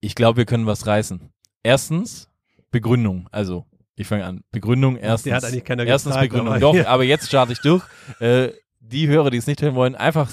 [0.00, 1.20] ich glaube, wir können was reißen.
[1.62, 2.30] Erstens
[2.70, 4.42] Begründung, also ich fange an.
[4.52, 5.24] Begründung erstens.
[5.24, 6.54] Die hat eigentlich keiner erstens gefragt, Begründung.
[6.54, 6.86] aber- Doch, Ja.
[6.86, 7.84] aber jetzt starte ich durch.
[8.20, 10.30] Äh, die Hörer, die es nicht hören wollen, einfach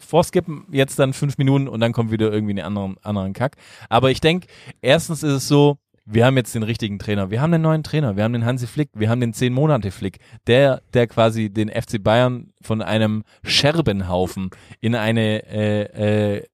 [0.00, 3.56] vorskippen, jetzt dann fünf Minuten und dann kommt wieder irgendwie einen anderen, anderen Kack.
[3.88, 4.48] Aber ich denke,
[4.82, 5.78] erstens ist es so,
[6.12, 7.30] wir haben jetzt den richtigen Trainer.
[7.30, 8.16] Wir haben einen neuen Trainer.
[8.16, 8.90] Wir haben den Hansi Flick.
[8.94, 10.18] Wir haben den zehn Monate Flick.
[10.46, 16.44] Der, der quasi den FC Bayern von einem Scherbenhaufen in eine äh, äh,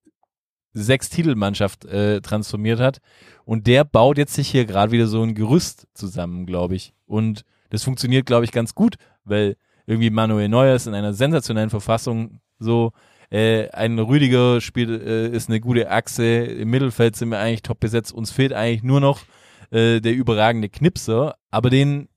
[0.74, 2.98] Sechs-Titelmannschaft äh, transformiert hat.
[3.44, 6.92] Und der baut jetzt sich hier gerade wieder so ein Gerüst zusammen, glaube ich.
[7.06, 9.56] Und das funktioniert, glaube ich, ganz gut, weil
[9.86, 12.92] irgendwie Manuel Neuer ist in einer sensationellen Verfassung so.
[13.30, 16.24] Äh, ein Rüdiger spielt, äh, ist eine gute Achse.
[16.24, 18.12] Im Mittelfeld sind wir eigentlich top besetzt.
[18.12, 19.22] Uns fehlt eigentlich nur noch
[19.70, 22.08] äh, der überragende Knipser, aber den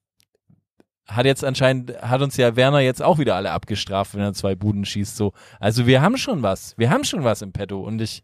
[1.08, 4.56] hat jetzt anscheinend, hat uns ja Werner jetzt auch wieder alle abgestraft, wenn er zwei
[4.56, 5.34] Buden schießt, so.
[5.60, 6.78] Also wir haben schon was.
[6.78, 8.24] Wir haben schon was im Petto und ich,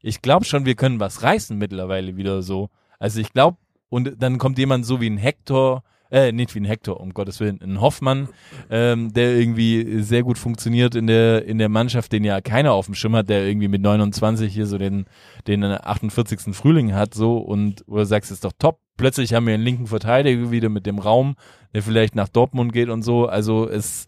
[0.00, 2.68] ich glaube schon, wir können was reißen mittlerweile wieder so.
[2.98, 3.56] Also ich glaube,
[3.88, 5.82] und dann kommt jemand so wie ein Hector,
[6.14, 8.28] äh, nicht wie ein Hector, um Gottes Willen, ein Hoffmann,
[8.70, 12.86] ähm, der irgendwie sehr gut funktioniert in der, in der Mannschaft, den ja keiner auf
[12.86, 15.06] dem Schirm hat, der irgendwie mit 29 hier so den,
[15.48, 16.54] den 48.
[16.54, 18.78] Frühling hat, so, und, du sagst, ist doch top.
[18.96, 21.34] Plötzlich haben wir einen linken Verteidiger wieder mit dem Raum,
[21.74, 23.26] der vielleicht nach Dortmund geht und so.
[23.26, 24.06] Also es,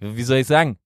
[0.00, 0.78] wie soll ich sagen?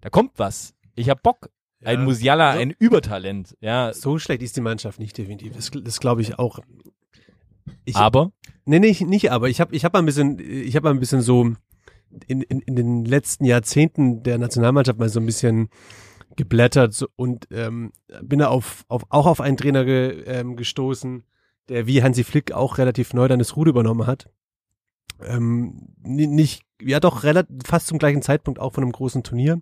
[0.00, 0.74] Da kommt was.
[0.94, 1.50] Ich hab Bock.
[1.84, 2.04] Ein Ja.
[2.04, 3.92] Musiala, So- ein Übertalent, ja.
[3.92, 5.56] So schlecht ist die Mannschaft nicht definitiv.
[5.56, 6.60] Das, das glaube ich auch.
[7.84, 8.30] Ich, Aber
[8.64, 9.48] Nee, nicht, nicht aber.
[9.48, 11.52] Ich habe ich hab mal ein bisschen, ich habe mal ein bisschen so
[12.26, 15.68] in, in, in den letzten Jahrzehnten der Nationalmannschaft mal so ein bisschen
[16.36, 21.24] geblättert und ähm, bin da auf, auf, auch auf einen Trainer ge, ähm, gestoßen,
[21.68, 24.30] der wie Hansi Flick auch relativ neu dann das Ruder übernommen hat.
[25.24, 29.60] Ähm, ni- nicht, ja doch, relativ, fast zum gleichen Zeitpunkt auch von einem großen Turnier.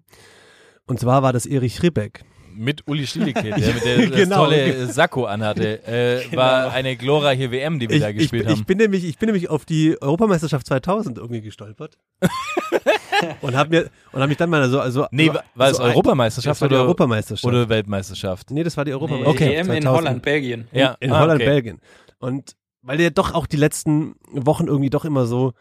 [0.87, 2.25] Und zwar war das Erich Ribbeck.
[2.61, 4.37] Mit Uli Stielicke, der der das Genau.
[4.37, 8.51] tolle Sakko anhatte, äh, war eine glorreiche WM, die wir Ich, da ich, gespielt ich,
[8.59, 8.65] haben.
[8.65, 11.97] bin nämlich, ich bin nämlich auf die Europameisterschaft 2000 irgendwie gestolpert.
[13.41, 15.77] und habe mir und hab mich dann mal so also nee, so, war war es
[15.79, 17.45] so ein- Europameisterschaft das war die oder, Europameisterschaft.
[17.45, 18.51] oder Weltmeisterschaft?
[18.51, 19.41] nee, das war die Nee, Europameisterschaft.
[19.43, 19.55] Okay.
[19.57, 19.89] EM in 2000.
[19.97, 20.69] Holland, Belgien.
[20.73, 21.51] Ja, in ah, Holland, okay.
[21.51, 21.81] Belgien.
[22.19, 25.53] Und weil ja doch auch die letzten Wochen irgendwie doch immer so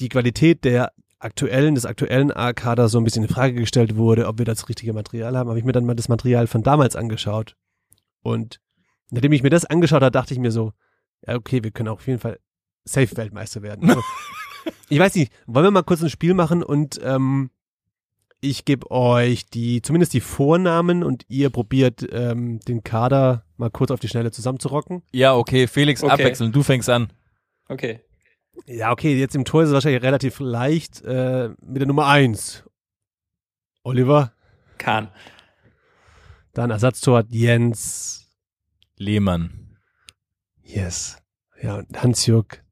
[0.00, 0.92] die Qualität der
[1.26, 4.92] aktuellen, des aktuellen A-Kaders so ein bisschen in Frage gestellt wurde, ob wir das richtige
[4.92, 7.56] Material haben, habe ich mir dann mal das Material von damals angeschaut.
[8.22, 8.60] Und
[9.10, 10.72] nachdem ich mir das angeschaut habe, dachte ich mir so,
[11.26, 12.38] ja, okay, wir können auch auf jeden Fall
[12.84, 13.90] safe Weltmeister werden.
[13.90, 14.02] Also,
[14.88, 17.50] ich weiß nicht, wollen wir mal kurz ein Spiel machen und ähm,
[18.40, 23.90] ich gebe euch die, zumindest die Vornamen und ihr probiert ähm, den Kader mal kurz
[23.90, 25.02] auf die Schnelle zusammenzurocken.
[25.12, 26.12] Ja, okay, Felix Okay.
[26.12, 27.08] abwechseln, du fängst an.
[27.68, 28.00] Okay.
[28.64, 32.64] Ja, okay, jetzt im Tor ist es wahrscheinlich relativ leicht äh, mit der Nummer eins.
[33.82, 34.32] Oliver,
[34.78, 35.08] Kahn.
[36.52, 38.28] dann Ersatztor hat Jens.
[38.96, 39.76] Lehmann.
[40.62, 41.18] Yes.
[41.62, 42.64] Ja, und Hans-Jürg.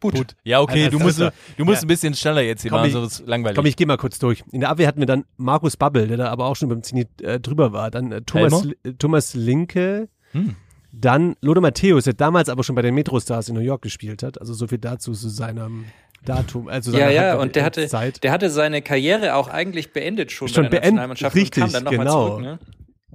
[0.00, 0.34] Gut.
[0.44, 1.84] Ja, okay, du musst, du musst ja.
[1.84, 3.56] ein bisschen schneller jetzt hier Komm, machen, ich- sonst langweilig.
[3.56, 4.42] Komm, ich gehe mal kurz durch.
[4.50, 7.20] In der Abwehr hatten wir dann Markus Babbel, der da aber auch schon beim Zenit
[7.20, 7.90] äh, drüber war.
[7.90, 10.08] Dann äh, Thomas, äh, Thomas Linke.
[10.32, 10.56] Hm.
[10.92, 14.40] Dann Lothar Matthäus, der damals aber schon bei den Metrostars in New York gespielt hat.
[14.40, 15.84] Also so viel dazu zu seinem
[16.24, 16.68] Datum.
[16.68, 18.22] Also Ja, seiner ja, und der hatte, Zeit.
[18.24, 21.72] der hatte seine Karriere auch eigentlich beendet schon, Schon bei der beendet, Nationalmannschaft richtig, und
[21.72, 22.28] kam dann nochmal genau.
[22.28, 22.42] zurück.
[22.42, 22.58] Ne?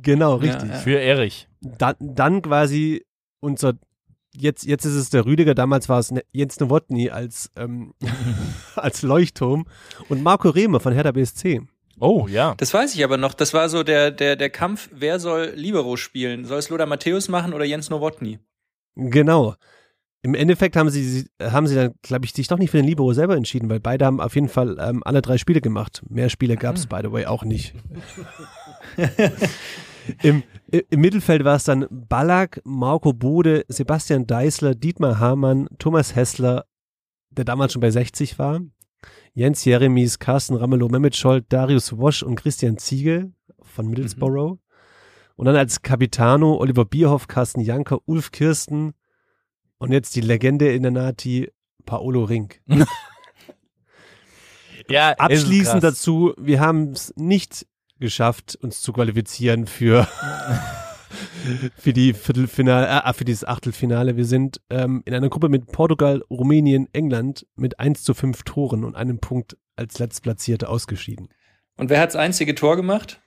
[0.02, 0.70] Genau, Ja, richtig.
[0.70, 0.76] ja.
[0.76, 1.48] Für Erich.
[1.62, 3.06] dann, dann quasi
[3.40, 3.74] unser
[4.38, 7.94] jetzt jetzt ist es der Rüdiger, damals war es ne, Jens Nowotny als ähm,
[8.76, 9.66] als Leuchtturm
[10.10, 11.62] und Marco Rehmer von Hertha BSC.
[12.00, 12.56] Oh, ja.
[12.58, 13.34] Das weiß ich aber noch.
[13.34, 16.46] Das war so der, der, der Kampf, wer soll Libero spielen?
[16.46, 18.40] Soll es Lothar Matthäus machen oder Jens Nowotny?
[18.96, 19.56] Genau.
[20.22, 23.14] Im Endeffekt haben sie haben sie dann glaube ich sich doch nicht für den Libero
[23.14, 26.02] selber entschieden, weil beide haben auf jeden Fall ähm, alle drei Spiele gemacht.
[26.10, 27.76] Mehr Spiele gab es by the way auch nicht.
[30.24, 36.66] Im, Im Mittelfeld war es dann Ballack, Marco Bode, Sebastian Deißler, Dietmar Hamann, Thomas Hessler,
[37.30, 38.62] der damals schon bei 60 war,
[39.36, 44.58] Jens Jeremies, Carsten Ramelow, Mehmet Scholl, Darius Wosch und Christian Ziegel von Middlesbrough.
[45.36, 48.94] Und dann als Capitano Oliver Bierhoff, Carsten Janker, Ulf Kirsten
[49.78, 51.52] und jetzt die Legende in der Nati,
[51.86, 52.62] Paolo Rink.
[54.88, 57.66] Ja, Abschließend dazu, wir haben es nicht
[58.00, 60.08] geschafft, uns zu qualifizieren für,
[61.78, 64.18] für die Viertelfinale, äh, für dieses Achtelfinale.
[64.18, 68.84] Wir sind ähm, in einer Gruppe mit Portugal, Rumänien, England mit 1 zu 5 Toren
[68.84, 71.30] und einem Punkt als Letztplatzierte ausgeschieden.
[71.78, 73.22] Und wer hat das einzige Tor gemacht?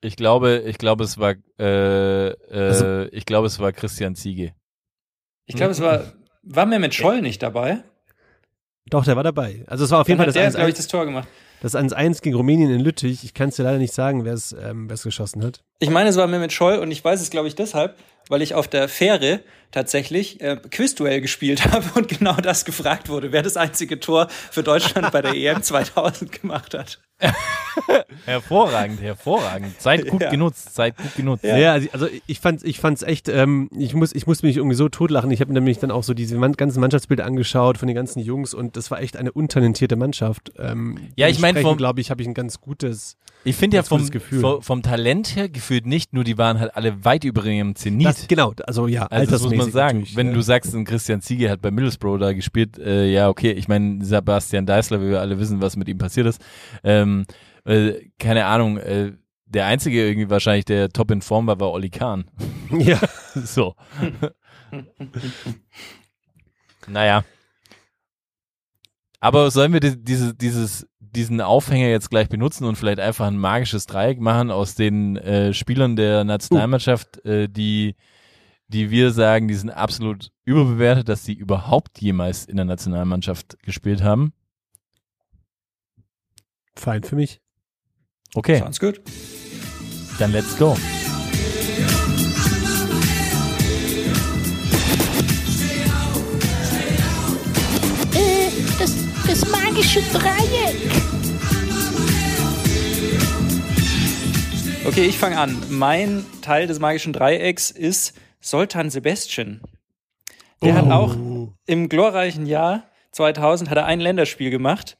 [0.00, 4.52] Ich glaube, ich glaube, es war, äh, äh, Also- ich glaube, es war Christian Ziege.
[5.46, 6.12] Ich glaube, es war,
[6.42, 7.82] war Mehmet Scholl nicht dabei?
[8.90, 9.64] Doch, der war dabei.
[9.66, 11.28] Also es war auf jeden Dann Fall das der, glaube ich, 1-1 das Tor gemacht.
[11.62, 13.24] das 1-1 gegen Rumänien in Lüttich.
[13.24, 15.62] Ich kann es dir leider nicht sagen, wer es ähm, wer's geschossen hat.
[15.78, 17.96] Ich meine, es war Mehmet Scholl und ich weiß es, glaube ich, deshalb,
[18.28, 19.40] weil ich auf der Fähre
[19.74, 24.62] tatsächlich äh, Quizduell gespielt habe und genau das gefragt wurde, wer das einzige Tor für
[24.62, 27.00] Deutschland bei der EM 2000 gemacht hat.
[28.24, 29.80] Hervorragend, hervorragend.
[29.80, 30.30] Zeit gut Ja.
[30.30, 31.44] genutzt, Zeit gut genutzt.
[31.44, 34.76] Ja, also, also ich fand ich fand's echt ähm, ich muss ich muss mich irgendwie
[34.76, 35.30] so totlachen.
[35.30, 38.54] Ich habe nämlich dann auch so diese man ganzen Mannschaftsbilder angeschaut von den ganzen Jungs
[38.54, 40.52] und das war echt eine untalentierte Mannschaft.
[40.58, 43.82] Ähm, Ja, ich mein, vom- glaube ich, habe ich ein ganz gutes Ich finde ja
[43.82, 44.08] vom,
[44.40, 48.06] vom, vom Talent her gefühlt nicht, nur die waren halt alle weit über ihrem Zenit.
[48.06, 50.06] das, genau, also ja, Also das muss man sagen.
[50.14, 50.32] Wenn ja.
[50.32, 54.04] du sagst, ein Christian Ziege hat bei Middlesbrough da gespielt, äh, ja, okay, ich meine,
[54.04, 56.40] Sebastian Deißler, wie wir alle wissen, was mit ihm passiert ist.
[56.82, 57.26] Ähm,
[57.64, 59.12] äh, keine Ahnung, äh,
[59.46, 62.24] der einzige irgendwie wahrscheinlich, der top in Form war, war Olli Kahn.
[62.70, 62.98] ja,
[63.34, 63.74] so.
[66.86, 67.24] naja.
[69.20, 73.38] Aber sollen wir di- diese, dieses diesen Aufhänger jetzt gleich benutzen und vielleicht einfach ein
[73.38, 77.94] magisches Dreieck machen aus den äh, Spielern der Nationalmannschaft, äh, die,
[78.68, 84.02] die wir sagen, die sind absolut überbewertet, dass die überhaupt jemals in der Nationalmannschaft gespielt
[84.02, 84.32] haben.
[86.76, 87.40] Fein für mich.
[88.34, 89.00] Okay, Sounds good.
[90.18, 90.76] dann let's go.
[98.14, 98.94] Äh, das,
[99.26, 100.90] das magische Dreieck.
[104.86, 105.56] Okay, ich fange an.
[105.70, 108.14] Mein Teil des magischen Dreiecks ist
[108.44, 109.62] Soltan Sebastian.
[110.62, 111.16] Der hat auch
[111.66, 114.98] im glorreichen Jahr 2000 hat er ein Länderspiel gemacht.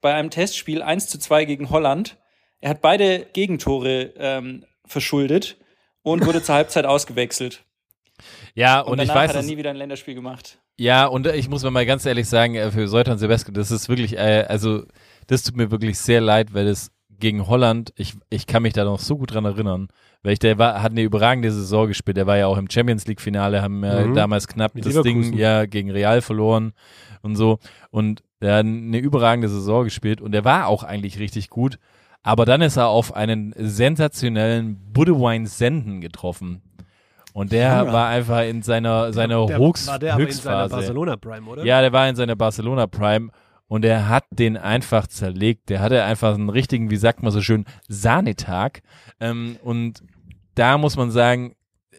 [0.00, 2.16] Bei einem Testspiel 1 zu 2 gegen Holland.
[2.60, 5.58] Er hat beide Gegentore ähm, verschuldet
[6.02, 7.64] und wurde zur Halbzeit ausgewechselt.
[8.54, 10.58] Ja, Und, und, ich weiß, hat er nie wieder ein Länderspiel gemacht.
[10.78, 14.16] Ja, und ich muss mal ganz ehrlich sagen, äh, für Soltan Sebastian, das ist wirklich,
[14.16, 14.84] äh, also
[15.26, 18.84] das tut mir wirklich sehr leid, weil das gegen Holland, ich, ich kann mich da
[18.84, 19.88] noch so gut dran erinnern,
[20.22, 23.06] weil ich, der war, hat eine überragende Saison gespielt, der war ja auch im Champions
[23.06, 24.14] League Finale, haben ja Mhm.
[24.14, 25.22] damals knapp Mit das Leverkusen.
[25.32, 26.72] Ding ja gegen Real verloren
[27.22, 27.58] und so
[27.90, 31.78] und der hat eine überragende Saison gespielt und der war auch eigentlich richtig gut,
[32.22, 36.62] aber dann ist er auf einen sensationellen Budewine Senden getroffen.
[37.32, 37.92] Und der Ja.
[37.92, 40.74] war einfach in seiner, seiner Der- Höchst, war der aber in seiner Höchstphase.
[40.74, 41.64] Barcelona Prime, oder?
[41.64, 43.28] Ja, der war in seiner Barcelona Prime
[43.68, 45.68] und er hat den einfach zerlegt.
[45.68, 48.82] Der hatte einfach einen richtigen, wie sagt man so schön, Sahnetag.
[49.20, 50.02] Ähm, und
[50.54, 51.54] da muss man sagen,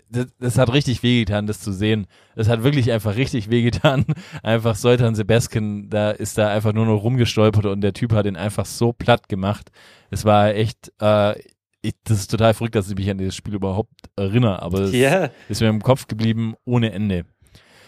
[0.10, 2.08] das, das hat richtig wehgetan, das zu sehen.
[2.36, 4.06] Das hat wirklich einfach richtig wehgetan.
[4.44, 8.38] Einfach Soltan Sebastian, da ist da einfach nur noch rumgestolpert und der Typ hat ihn
[8.38, 9.70] einfach so platt gemacht.
[10.10, 11.38] Es war echt, äh,
[11.82, 14.94] ich, das ist total verrückt, dass ich mich an dieses Spiel überhaupt erinnere, aber es
[14.94, 15.30] Ja.
[15.50, 17.26] ist mir im Kopf geblieben ohne Ende.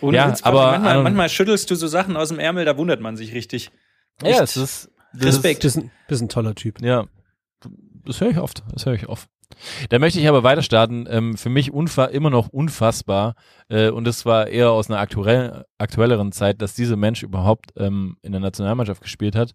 [0.01, 2.77] Ohne Ja, Witz, aber manchmal, an- manchmal schüttelst du so Sachen aus dem Ärmel, da
[2.77, 3.71] wundert man sich richtig.
[4.21, 5.63] Ja, Echt es ist das Respekt.
[5.63, 6.81] Das ist ein, das ist ein toller Typ.
[6.81, 7.05] Ja,
[8.05, 8.63] das höre ich oft.
[8.73, 9.29] Das höre ich oft.
[9.89, 11.07] Da möchte ich aber weiter starten.
[11.09, 13.33] Ähm, für mich immer noch unfassbar.
[13.67, 18.17] Äh, und das war eher aus einer aktuell, aktuelleren Zeit, dass dieser Mensch überhaupt ähm,
[18.21, 19.53] in der Nationalmannschaft gespielt hat.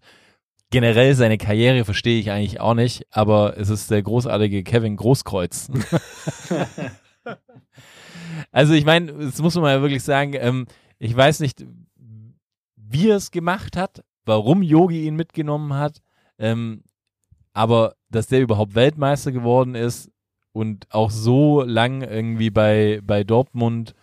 [0.71, 5.69] Generell seine Karriere verstehe ich eigentlich auch nicht, aber es ist der großartige Kevin Großkreuz.
[8.51, 10.65] also ich meine, das muss man mal wirklich sagen, ähm,
[10.99, 11.65] ich weiß nicht,
[12.75, 16.01] wie er es gemacht hat, warum Yogi ihn mitgenommen hat,
[16.37, 16.83] ähm,
[17.53, 20.11] aber dass der überhaupt Weltmeister geworden ist
[20.51, 23.93] und auch so lang irgendwie bei, bei Dortmund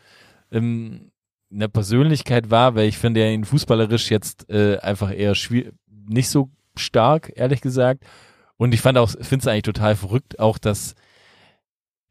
[0.50, 1.10] ähm,
[1.50, 5.34] eine Persönlichkeit war, weil ich finde ja ihn fußballerisch jetzt äh, einfach eher
[5.88, 8.04] nicht so stark, ehrlich gesagt.
[8.56, 10.94] Und ich fand auch, finde es eigentlich total verrückt, auch dass,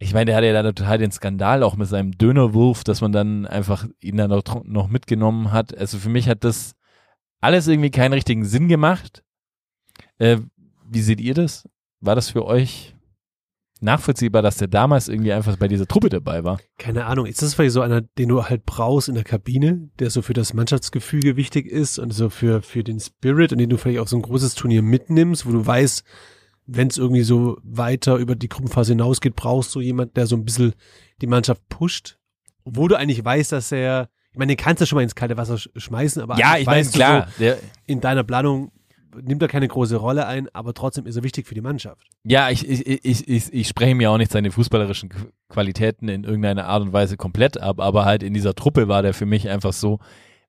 [0.02, 3.12] ich meine, der hatte ja dann total den Skandal auch mit seinem Dönerwurf, dass man
[3.12, 5.78] dann einfach ihn dann noch, noch mitgenommen hat.
[5.78, 6.74] Also für mich hat das
[7.40, 9.24] alles irgendwie keinen richtigen Sinn gemacht.
[10.18, 10.38] Äh,
[10.90, 11.70] wie seht ihr das?
[12.00, 12.96] War das für euch
[13.80, 16.60] nachvollziehbar, dass der damals irgendwie einfach bei dieser Truppe dabei war?
[16.80, 20.10] Keine Ahnung, ist das vielleicht so einer, den du halt brauchst in der Kabine, der
[20.10, 23.78] so für das Mannschaftsgefüge wichtig ist und so für, für den Spirit und den du
[23.78, 26.04] vielleicht auf so ein großes Turnier mitnimmst, wo du weißt,
[26.74, 30.46] wenn es irgendwie so weiter über die Gruppenphase hinausgeht, brauchst du jemand, der so ein
[30.46, 30.74] bisschen
[31.22, 32.18] die Mannschaft pusht,
[32.64, 35.36] obwohl du eigentlich weißt, dass er, ich meine, den kannst du schon mal ins kalte
[35.38, 37.28] Wasser sch schmeißen, aber Ja, ich meine, du klar.
[37.38, 37.58] So, Der,
[37.88, 38.72] in deiner Planung
[39.22, 42.08] nimmt er keine große Rolle ein, aber trotzdem ist er wichtig für die Mannschaft.
[42.24, 46.24] ja, ich, ich, ich, ich, ich spreche mir auch nicht seine fußballerischen Qu- Qualitäten in
[46.24, 49.50] irgendeiner Art und Weise komplett ab, aber halt in dieser Truppe war der für mich
[49.50, 50.00] einfach so,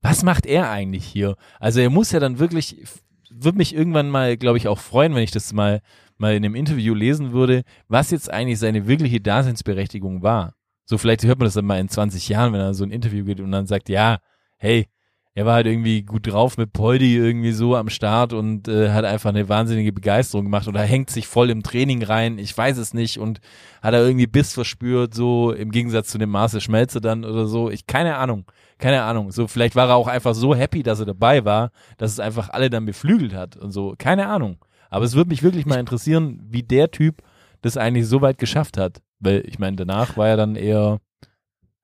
[0.01, 1.35] was macht er eigentlich hier?
[1.59, 2.85] Also er muss ja dann wirklich,
[3.31, 5.81] würde mich irgendwann mal, glaube ich, auch freuen, wenn ich das mal,
[6.19, 10.55] mal in einem Interview lesen würde, was jetzt eigentlich seine wirkliche Daseinsberechtigung war.
[10.85, 13.25] So vielleicht hört man das dann mal in 20 Jahren, wenn er so ein Interview
[13.25, 14.19] geht und dann sagt, ja,
[14.59, 14.89] hey,
[15.35, 19.07] er war halt irgendwie gut drauf mit Poldi irgendwie so am Start und äh, hat
[19.07, 22.93] einfach eine wahnsinnige Begeisterung gemacht oder hängt sich voll im Training rein, ich weiß es
[22.93, 23.41] nicht und
[23.81, 27.71] hat er irgendwie Biss verspürt, so im Gegensatz zu dem Marcel Schmelze dann oder so,
[27.71, 28.45] ich keine Ahnung,
[28.77, 32.13] keine Ahnung, so vielleicht war er auch einfach so happy, dass er dabei war, dass
[32.13, 34.59] es einfach alle dann beflügelt hat und so, keine Ahnung,
[34.93, 37.23] aber es würde mich wirklich mal interessieren, wie der Typ
[37.63, 41.01] das eigentlich so weit geschafft hat, weil ich meine, danach war er dann eher,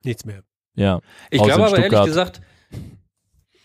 [0.04, 0.42] Nichts mehr.
[0.76, 2.40] ja, Ich glaube aber ehrlich gesagt,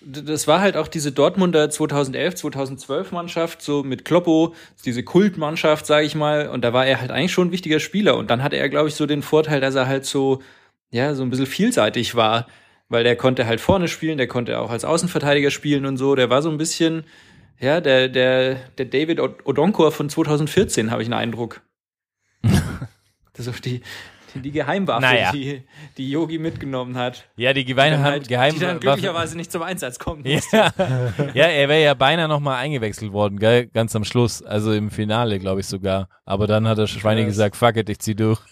[0.06, 6.06] das war halt auch diese Dortmunder 2011, 2012 Mannschaft, so mit Kloppo, diese Kultmannschaft, sage
[6.06, 6.48] ich mal.
[6.48, 8.18] Und da war er halt eigentlich schon ein wichtiger Spieler.
[8.18, 10.42] Und dann hatte er, glaube ich, so den Vorteil, dass er halt so,
[10.92, 12.48] ja, so ein bisschen vielseitig war.
[12.90, 16.16] Weil der konnte halt vorne spielen, der konnte auch als Außenverteidiger spielen und so.
[16.16, 17.06] Der war so ein bisschen,
[17.60, 21.62] ja, der, der, der David Od- Odonkor von 2014, habe ich einen Eindruck.
[23.34, 23.82] das ist die,
[24.36, 25.32] Die Geheimwaffe, Naja.
[25.32, 25.62] die,
[25.98, 27.26] die Yogi mitgenommen hat.
[27.36, 30.58] Ja, die Die Geheim, halt, Geheim die dann glücklicherweise nicht zum Einsatz kommen musste.
[30.58, 30.74] Ja,
[31.34, 33.68] ja er wäre ja beinahe nochmal eingewechselt worden, gell?
[33.68, 36.10] ganz am Schluss, also im Finale, glaube ich sogar.
[36.26, 38.39] Aber dann hat der Schweine gesagt, fuck it, ich zieh durch.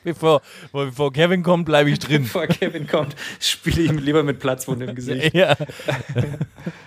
[0.04, 2.22] bevor, bevor Kevin kommt, bleibe ich drin.
[2.22, 5.34] Bevor Kevin kommt, spiele ich lieber mit Platzwunde im Gesicht.
[5.34, 5.56] ja.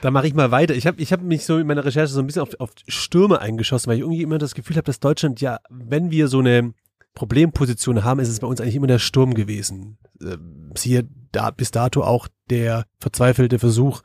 [0.02, 0.76] Da mache ich mal weiter.
[0.76, 3.40] Ich habe ich hab mich so in meiner Recherche so ein bisschen auf, auf Stürme
[3.40, 6.74] eingeschossen, weil ich irgendwie immer das Gefühl habe, dass Deutschland ja, wenn wir so eine
[7.14, 9.98] Problemposition haben, ist es bei uns eigentlich immer der Sturm gewesen.
[10.22, 14.02] Ähm, Siehe da, bis dato auch der verzweifelte Versuch,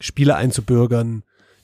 [0.00, 1.22] Spieler einzubürgern,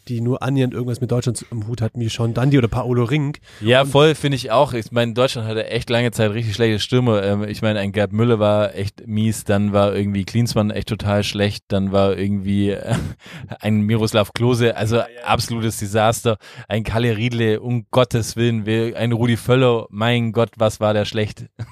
[0.09, 3.39] die nur annähernd irgendwas mit Deutschland im Hut hatten, wie Sean Dundee oder Paolo Rink.
[3.61, 4.73] Ja, voll finde ich auch.
[4.73, 7.23] Ich meine, Deutschland hatte echt lange Zeit richtig schlechte Stürme.
[7.23, 11.25] Ähm, ich meine, ein Gerd Müller war echt mies, dann war irgendwie Klinsmann echt total
[11.25, 12.95] schlecht, dann war irgendwie äh,
[13.61, 16.37] ein Miroslav Klose, also absolutes Desaster.
[16.69, 21.47] Ein Kalle Riedle, um Gottes Willen, ein Rudi Völler, mein Gott, was war der schlecht.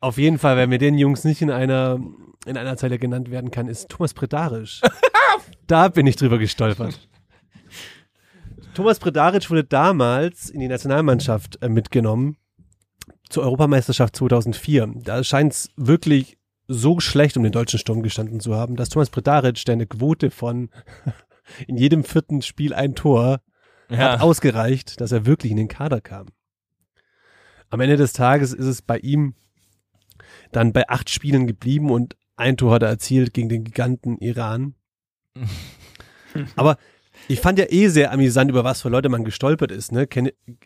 [0.00, 1.98] Auf jeden Fall, wer mir den Jungs nicht in einer,
[2.46, 4.80] in einer Zeile genannt werden kann, ist Thomas Predaric.
[5.66, 7.08] da bin ich drüber gestolpert.
[8.74, 12.36] Thomas Predaric wurde damals in die Nationalmannschaft äh, mitgenommen
[13.28, 14.94] zur Europameisterschaft 2004.
[14.96, 19.10] Da scheint es wirklich so schlecht um den deutschen Sturm gestanden zu haben, dass Thomas
[19.10, 20.70] Predaric, der eine Quote von
[21.66, 23.40] in jedem vierten Spiel ein Tor
[23.90, 26.28] hat ausgereicht, dass er wirklich in den Kader kam.
[27.70, 29.34] Am Ende des Tages ist es bei ihm
[30.52, 34.74] dann bei acht Spielen geblieben und ein Tor hat er erzielt gegen den Giganten Iran.
[36.56, 36.76] Aber
[37.28, 40.06] ich fand ja eh sehr amüsant, über was für Leute man gestolpert ist, ne?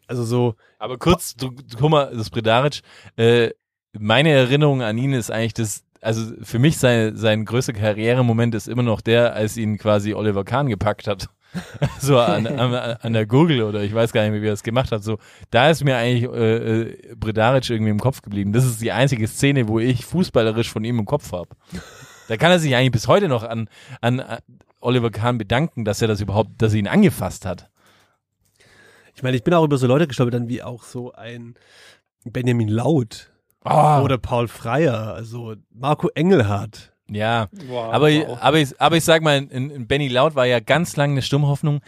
[0.06, 2.80] Also so, Aber kurz, du, du- guck mal, das Predaric,
[3.16, 3.50] äh,
[3.98, 8.68] meine Erinnerung an ihn ist eigentlich das, also für mich sein, sein größter Karrieremoment ist
[8.68, 11.28] immer noch der, als ihn quasi Oliver Kahn gepackt hat.
[12.00, 14.62] so an, an, an der Gurgel oder ich weiß gar nicht mehr, wie er das
[14.62, 15.02] gemacht hat.
[15.02, 15.18] So,
[15.50, 18.52] da ist mir eigentlich äh, äh, Bredaric irgendwie im Kopf geblieben.
[18.52, 21.50] Das ist die einzige Szene, wo ich fußballerisch von ihm im Kopf habe.
[22.28, 23.68] Da kann er sich eigentlich bis heute noch an,
[24.00, 24.38] an äh,
[24.80, 27.70] Oliver Kahn bedanken, dass er das überhaupt, dass er ihn angefasst hat.
[29.14, 31.54] ich meine, ich bin auch über so Leute gestolpert, dann wie auch so ein
[32.24, 33.30] Benjamin Laut
[33.64, 36.92] Oh, oder Paul Freier, also Marco Engelhardt.
[37.10, 37.48] Ja.
[37.66, 38.38] Wow, Aber, wow.
[38.40, 41.22] aber, ich, aber ich sag mal, in, in Benny Laut war ja ganz lange eine
[41.22, 41.80] Sturmhoffnung.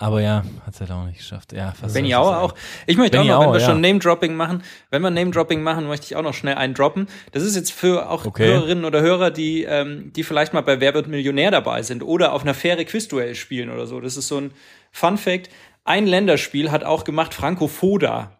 [0.00, 1.52] Aber ja, hat es halt auch nicht geschafft.
[1.52, 2.54] Ja, was Benny Auer auch.
[2.86, 3.66] Ich möchte Benny auch noch, wenn wir ja.
[3.66, 7.08] schon Name-Dropping machen, wenn wir Name-Dropping machen, möchte ich auch noch schnell einen droppen.
[7.32, 8.46] Das ist jetzt für auch Okay.
[8.46, 12.32] Hörerinnen oder Hörer, die, ähm, die vielleicht mal bei Wer wird Millionär dabei sind oder
[12.32, 14.00] auf einer faire Quizduell spielen oder so.
[14.00, 14.52] Das ist so ein
[14.92, 15.48] Fun-Fact.
[15.84, 18.38] Ein Länderspiel hat auch gemacht Franco Foda.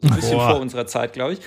[0.00, 0.50] So ein bisschen Boah.
[0.50, 1.40] vor unserer Zeit, glaube ich.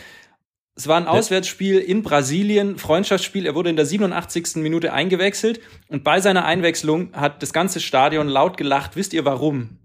[0.77, 3.47] Es war ein Auswärtsspiel in Brasilien, Freundschaftsspiel.
[3.47, 4.57] Er wurde in der 87.
[4.57, 8.95] Minute eingewechselt und bei seiner Einwechslung hat das ganze Stadion laut gelacht.
[8.95, 9.79] Wisst ihr warum?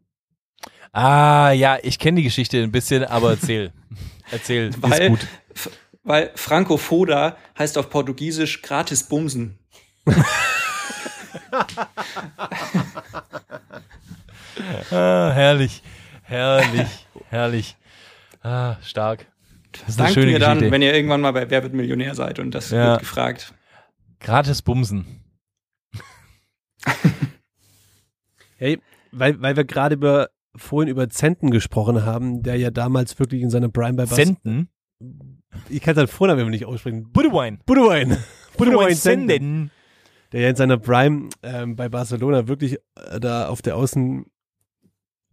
[0.92, 3.72] Ah, ja, ich kenne die Geschichte ein bisschen, aber erzähl.
[4.31, 5.26] erzähl, ist Weil, gut.
[5.55, 5.70] f-
[6.02, 9.59] weil Franco Foda heißt auf Portugiesisch gratis Bumsen.
[14.90, 15.83] Ah, herrlich,
[16.22, 16.88] herrlich,
[17.31, 17.76] herrlich.
[18.42, 19.26] Ah, stark.
[19.80, 20.72] Das ist eine Dankt schöne mir dann, Geschichte.
[20.72, 22.92] wenn ihr irgendwann mal bei Wer wird Millionär seid und das Ja.
[22.92, 23.54] wird gefragt.
[24.20, 25.06] Gratis Bumsen.
[28.56, 28.78] Hey,
[29.11, 33.50] weil, weil wir gerade über vorhin über Zenten gesprochen haben, der ja damals wirklich in
[33.50, 34.68] seiner Prime bei Bas Senden.
[35.68, 37.11] Ich kann seinen Vornamen immer nicht aussprechen.
[37.12, 37.58] Budewine.
[37.66, 38.18] Budwein.
[38.56, 39.70] Budwein Zenten.
[40.30, 44.26] Der ja in seiner Prime ähm, bei Barcelona wirklich äh, da auf der Außen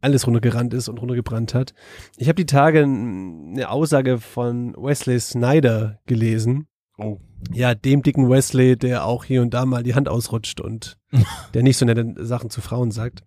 [0.01, 1.73] alles runtergerannt ist und runtergebrannt hat.
[2.17, 6.67] Ich habe die Tage eine Aussage von Wesley Snyder gelesen.
[6.97, 7.19] Oh.
[7.51, 10.97] Ja, dem dicken Wesley, der auch hier und da mal die Hand ausrutscht und
[11.53, 13.23] der nicht so nette Sachen zu Frauen sagt.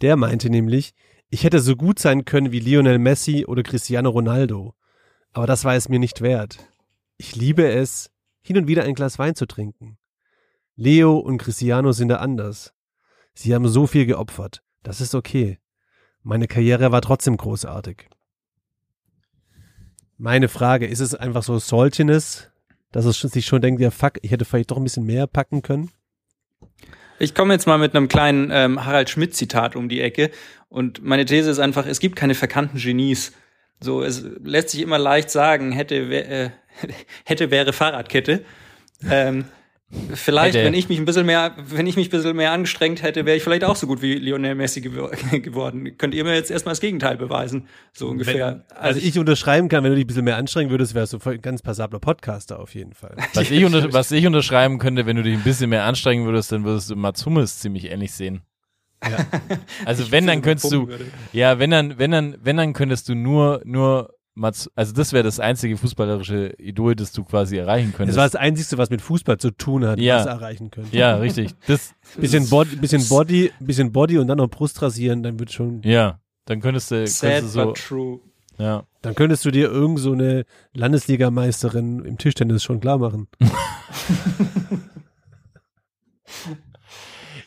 [0.00, 0.94] Der meinte nämlich,
[1.30, 4.74] ich hätte so gut sein können wie Lionel Messi oder Cristiano Ronaldo.
[5.32, 6.58] Aber das war es mir nicht wert.
[7.16, 8.10] Ich liebe es,
[8.40, 9.98] hin und wieder ein Glas Wein zu trinken.
[10.76, 12.72] Leo und Cristiano sind da anders.
[13.34, 14.62] Sie haben so viel geopfert.
[14.82, 15.58] Das ist okay.
[16.28, 18.06] Meine Karriere war trotzdem großartig.
[20.18, 22.50] Meine Frage, ist es einfach so Saltiness,
[22.92, 25.62] dass es sich schon denkt, ja fuck, ich hätte vielleicht doch ein bisschen mehr packen
[25.62, 25.90] können?
[27.18, 30.30] Ich komme jetzt mal mit einem kleinen ähm, Harald Schmidt-Zitat um die Ecke.
[30.68, 33.32] Und meine These ist einfach, es gibt keine verkannten Genies.
[33.80, 36.50] So, es lässt sich immer leicht sagen, hätte, wär- äh,
[37.24, 38.44] hätte wäre Fahrradkette.
[39.08, 39.46] Ähm,
[40.14, 40.66] vielleicht, Hätte.
[40.66, 43.36] wenn ich mich ein bisschen mehr, wenn ich mich ein bisschen mehr angestrengt hätte, wäre
[43.36, 45.96] ich vielleicht auch so gut wie Lionel Messi gewor geworden.
[45.96, 47.66] Könnt ihr mir jetzt erstmal das Gegenteil beweisen?
[47.92, 48.64] So ungefähr.
[48.74, 51.34] Also ich unterschreiben kann, wenn du dich ein bisschen mehr anstrengen würdest, wärst du voll-
[51.34, 53.16] ein ganz passabler Podcaster auf jeden Fall.
[53.34, 56.52] Was ich, unter, was ich unterschreiben könnte, wenn du dich ein bisschen mehr anstrengen würdest,
[56.52, 58.42] dann würdest du Mats Hummels ziemlich ähnlich sehen.
[59.84, 61.06] Also wenn, dann könntest du, würde.
[61.32, 65.24] ja, wenn dann, wenn dann, wenn dann könntest du nur, nur Mats, also das wäre
[65.24, 68.18] das einzige fußballerische Idol, das du quasi erreichen Das könntest.
[68.18, 70.18] war das Einzige, was mit Fußball zu tun hat, Ja.
[70.20, 70.96] was er erreichen könnte.
[70.96, 71.54] ja, richtig.
[71.66, 75.82] Das, Bisschen Body, bisschen Body, bisschen Body und dann noch Brust rasieren, dann wird schon,
[75.82, 78.20] ja, dann könntest du, Sad könntest du so, but true.
[78.58, 78.84] ja.
[79.02, 83.26] dann könntest du dir irgend so eine Landesligameisterin im Tischtennis schon klar machen.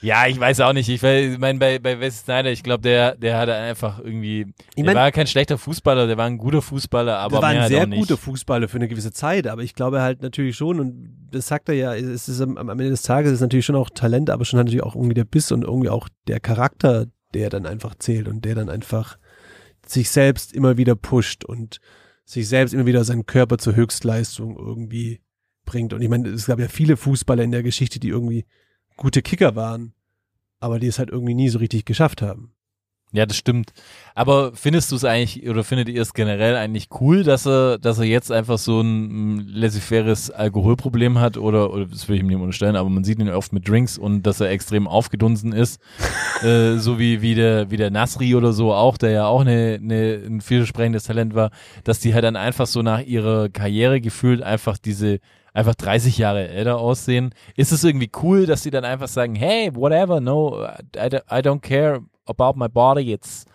[0.01, 0.89] Ja, ich weiß auch nicht.
[0.89, 4.85] Ich meine, bei, bei Wes Snyder, ich glaube, der, der hatte einfach irgendwie, Ich der
[4.85, 7.69] mein- war kein schlechter Fußballer, der war ein guter Fußballer, aber das war ein halt
[7.71, 7.99] sehr nicht.
[7.99, 11.69] guter Fußballer für eine gewisse Zeit, aber ich glaube halt natürlich schon, und das sagt
[11.69, 14.43] er ja, es ist am, am Ende des Tages ist natürlich schon auch Talent, aber
[14.43, 17.93] schon halt natürlich auch irgendwie der Biss und irgendwie auch der Charakter, der dann einfach
[17.95, 19.17] zählt und der dann einfach
[19.85, 21.79] sich selbst immer wieder pusht und
[22.25, 25.21] sich selbst immer wieder seinen Körper zur Höchstleistung irgendwie
[25.65, 25.93] bringt.
[25.93, 28.45] Und ich meine, es gab ja viele Fußballer in der Geschichte, die irgendwie
[29.01, 29.93] gute Kicker waren,
[30.59, 32.53] aber die es halt irgendwie nie so richtig geschafft haben.
[33.13, 33.73] Ja, das stimmt.
[34.15, 37.99] Aber findest du es eigentlich, oder findet ihr es generell eigentlich cool, dass er, dass
[37.99, 42.27] er jetzt einfach so ein mm, laissez-faires Alkoholproblem hat oder, oder das will ich ihm
[42.27, 45.81] nicht unterstellen, aber man sieht ihn oft mit Drinks und dass er extrem aufgedunsen ist,
[46.41, 49.79] äh, so wie, wie der, wie der Nasri oder so auch, der ja auch eine,
[49.81, 51.51] eine, ein vielversprechendes Talent war,
[51.83, 55.19] dass die halt dann einfach so nach ihrer Karriere gefühlt einfach diese,
[55.53, 57.33] einfach 30 Jahre älter aussehen.
[57.55, 60.63] Ist es irgendwie cool, dass sie dann einfach sagen, hey, whatever, no,
[60.95, 63.45] I, don't- I don't care about my body, it's,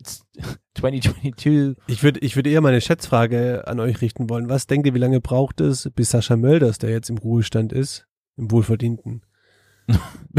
[0.00, 0.24] it's
[0.74, 1.76] 2022.
[1.88, 4.48] Ich würde ich würd eher mal eine Schätzfrage an euch richten wollen.
[4.48, 8.06] Was denkt ihr, wie lange braucht es, bis Sascha Mölders, der jetzt im Ruhestand ist,
[8.36, 9.22] im Wohlverdienten,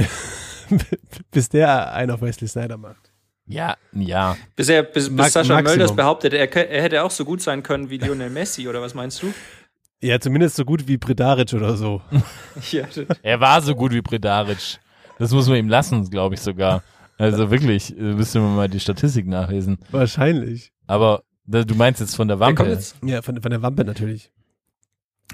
[1.31, 3.11] bis der einen auf Wesley Snyder macht?
[3.45, 4.37] Ja, ja.
[4.55, 5.63] Bis, er, bis, bis Sascha Maximum.
[5.63, 8.93] Mölders behauptet, er, er hätte auch so gut sein können wie Lionel Messi, oder was
[8.93, 9.33] meinst du?
[10.01, 12.01] Ja, zumindest so gut wie Bredaric oder so.
[12.71, 12.85] Ja,
[13.21, 14.79] Er war so gut wie Predaric.
[15.17, 16.83] Das muss man ihm lassen, glaube ich sogar.
[17.17, 19.77] Also wirklich, äh, müsste man mal die Statistik nachlesen.
[19.91, 20.71] Wahrscheinlich.
[20.87, 22.55] Aber du meinst jetzt von der der, Wampe.
[22.63, 24.31] kommt jetzt, Ja, von, von der Wampe natürlich.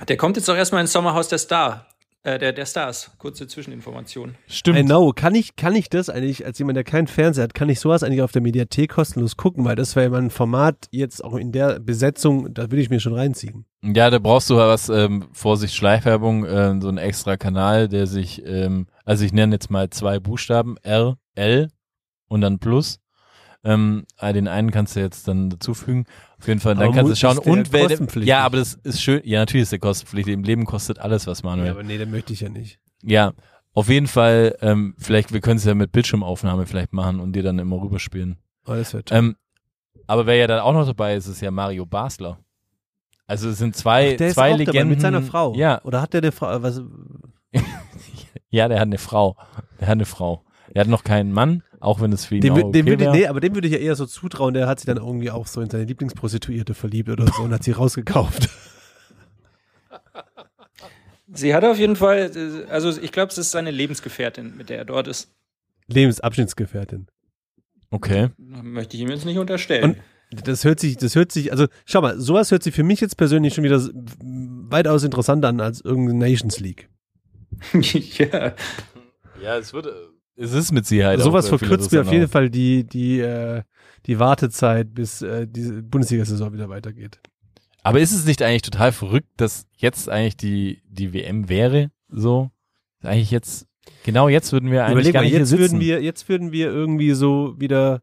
[0.07, 1.87] der kommt jetzt doch erstmal ins Sommerhaus der Star.
[2.25, 3.11] Äh, der, der Stars.
[3.19, 4.33] Kurze Zwischeninformation.
[4.47, 4.79] Stimmt.
[4.79, 5.13] I know.
[5.15, 8.01] Kann ich, kann ich das eigentlich, als jemand, der keinen Fernseher hat, kann ich sowas
[8.01, 9.63] eigentlich auf der Mediathek kostenlos gucken?
[9.63, 12.89] Weil das wäre ja mal ein Format jetzt auch in der Besetzung, da würde ich
[12.89, 13.65] mir schon reinziehen.
[13.83, 18.43] Ja, da brauchst du was, ähm, Vorsicht, Schleichwerbung, äh, so einen extra Kanal, der sich,
[18.43, 21.69] ähm, also ich nenne jetzt mal zwei Buchstaben, R, L
[22.27, 22.97] und dann Plus.
[23.65, 26.05] Ähm, äh, den einen kannst du jetzt dann dazufügen.
[26.39, 27.37] Auf jeden Fall, dann Aber kannst du schauen.
[27.39, 29.21] ist Und wenn, ja, aber das ist schön.
[29.23, 30.33] Ja, natürlich ist der kostenpflichtig.
[30.35, 31.65] Im Leben kostet alles was, Manuel.
[31.67, 32.79] Ja, aber nee, den möchte ich ja nicht.
[33.01, 33.33] Ja,
[33.73, 37.43] auf jeden Fall, ähm, vielleicht, wir können es ja mit Bildschirmaufnahme vielleicht machen und dir
[37.43, 38.37] dann immer rüberspielen.
[38.67, 39.11] Oh, das wird.
[39.11, 39.35] Ähm,
[40.07, 42.39] aber wer ja dann auch noch dabei ist, ist ja Mario Basler.
[43.27, 44.75] Also es sind zwei, Ach, der ist zwei auch Legenden.
[44.75, 45.55] dabei mit seiner Frau.
[45.55, 46.61] Ja, Oder hat der eine Frau?
[46.61, 46.81] Was,
[48.49, 49.35] ja, der hat eine Frau.
[49.79, 50.44] Der hat eine Frau.
[50.75, 53.11] Der hat noch keinen Mann, auch wenn es für ihn dem, auch okay dem würde,
[53.11, 55.47] nee, aber dem würde ich ja eher so zutrauen, der hat sich dann irgendwie auch
[55.47, 58.49] so in seine Lieblingsprostituierte verliebt oder so und hat sie rausgekauft.
[61.33, 64.77] Sie hat auf jeden Fall, äh, also ich glaube, es ist seine Lebensgefährtin, mit der
[64.77, 65.33] er dort ist.
[65.87, 67.07] Lebensabschnittsgefährtin.
[67.89, 68.29] Okay.
[68.37, 69.97] Möchte ich ihm jetzt nicht unterstellen.
[70.31, 72.99] Und das hört sich, das hört sich, also schau mal, sowas hört sich für mich
[72.99, 73.79] jetzt persönlich schon wieder
[74.19, 76.89] weitaus interessanter an als irgendeine Nations League.
[77.73, 78.53] ja.
[79.41, 79.87] Ja, es wird,
[80.37, 81.19] es ist mit Sicherheit.
[81.19, 82.27] sowas äh, verkürzt mir auf jeden.
[82.27, 83.63] Fall die, die, äh,
[84.05, 87.19] die Wartezeit, bis äh, diese Bundesliga-Saison wieder weitergeht.
[87.83, 91.91] Aber ist es nicht eigentlich total verrückt, dass jetzt eigentlich die, die WM wäre?
[92.09, 92.49] So?
[93.01, 93.67] Eigentlich jetzt,
[94.03, 96.67] genau jetzt würden wir eigentlich Überleg gar mal, nicht jetzt würden wir, jetzt würden wir
[96.67, 98.01] irgendwie so wieder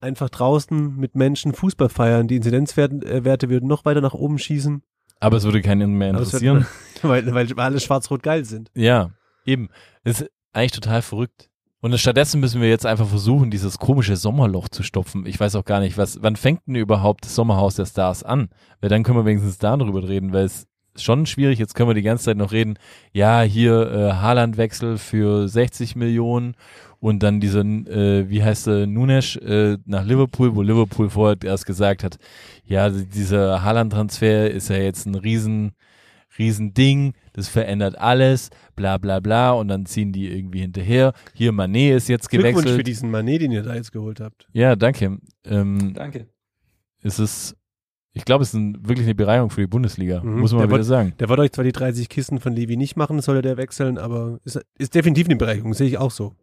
[0.00, 2.28] einfach draußen mit Menschen Fußball feiern.
[2.28, 4.82] Die Inzidenzwerte äh, würden noch weiter nach oben schießen,
[5.20, 6.66] aber es würde keinen mehr es wird- interessieren.
[7.02, 8.70] weil, weil alle schwarz-rot geil sind.
[8.74, 9.10] Ja,
[9.44, 9.68] eben.
[10.04, 11.50] Ist eigentlich total verrückt.
[11.80, 15.26] Und stattdessen müssen wir jetzt einfach versuchen, dieses komische Sommerloch zu stopfen.
[15.26, 18.48] Ich weiß auch gar nicht, was, wann fängt denn überhaupt das Sommerhaus der Stars an?
[18.80, 22.02] Weil dann können wir wenigstens darüber reden, weil es schon schwierig, jetzt können wir die
[22.02, 22.78] ganze Zeit noch reden,
[23.12, 26.54] ja, hier äh, Haaland-Wechsel für 60 Millionen
[27.00, 31.66] und dann dieser, äh, wie heißt der, Nunes äh, nach Liverpool, wo Liverpool vorher erst
[31.66, 32.18] gesagt hat,
[32.64, 35.72] ja, dieser Haaland-Transfer ist ja jetzt ein riesen,
[36.38, 41.12] riesen Ding, das verändert alles, bla bla bla und dann ziehen die irgendwie hinterher.
[41.34, 42.86] Hier Manet ist jetzt Glückwunsch für gewechselt.
[42.86, 44.48] diesen Manet, den ihr da jetzt geholt habt.
[44.52, 45.18] Ja, danke.
[45.44, 46.26] Ähm, Danke.
[47.02, 47.56] es ist,
[48.12, 50.40] ich glaube, es ist ein, wirklich eine Bereicherung für die Bundesliga, Mhm.
[50.40, 51.14] muss man Der mal wieder sagen.
[51.18, 54.38] Der wollte euch zwar die 30 Kisten von Levi nicht machen, sollte der wechseln, aber
[54.44, 56.34] ist, ist definitiv eine Bereicherung, sehe ich auch so.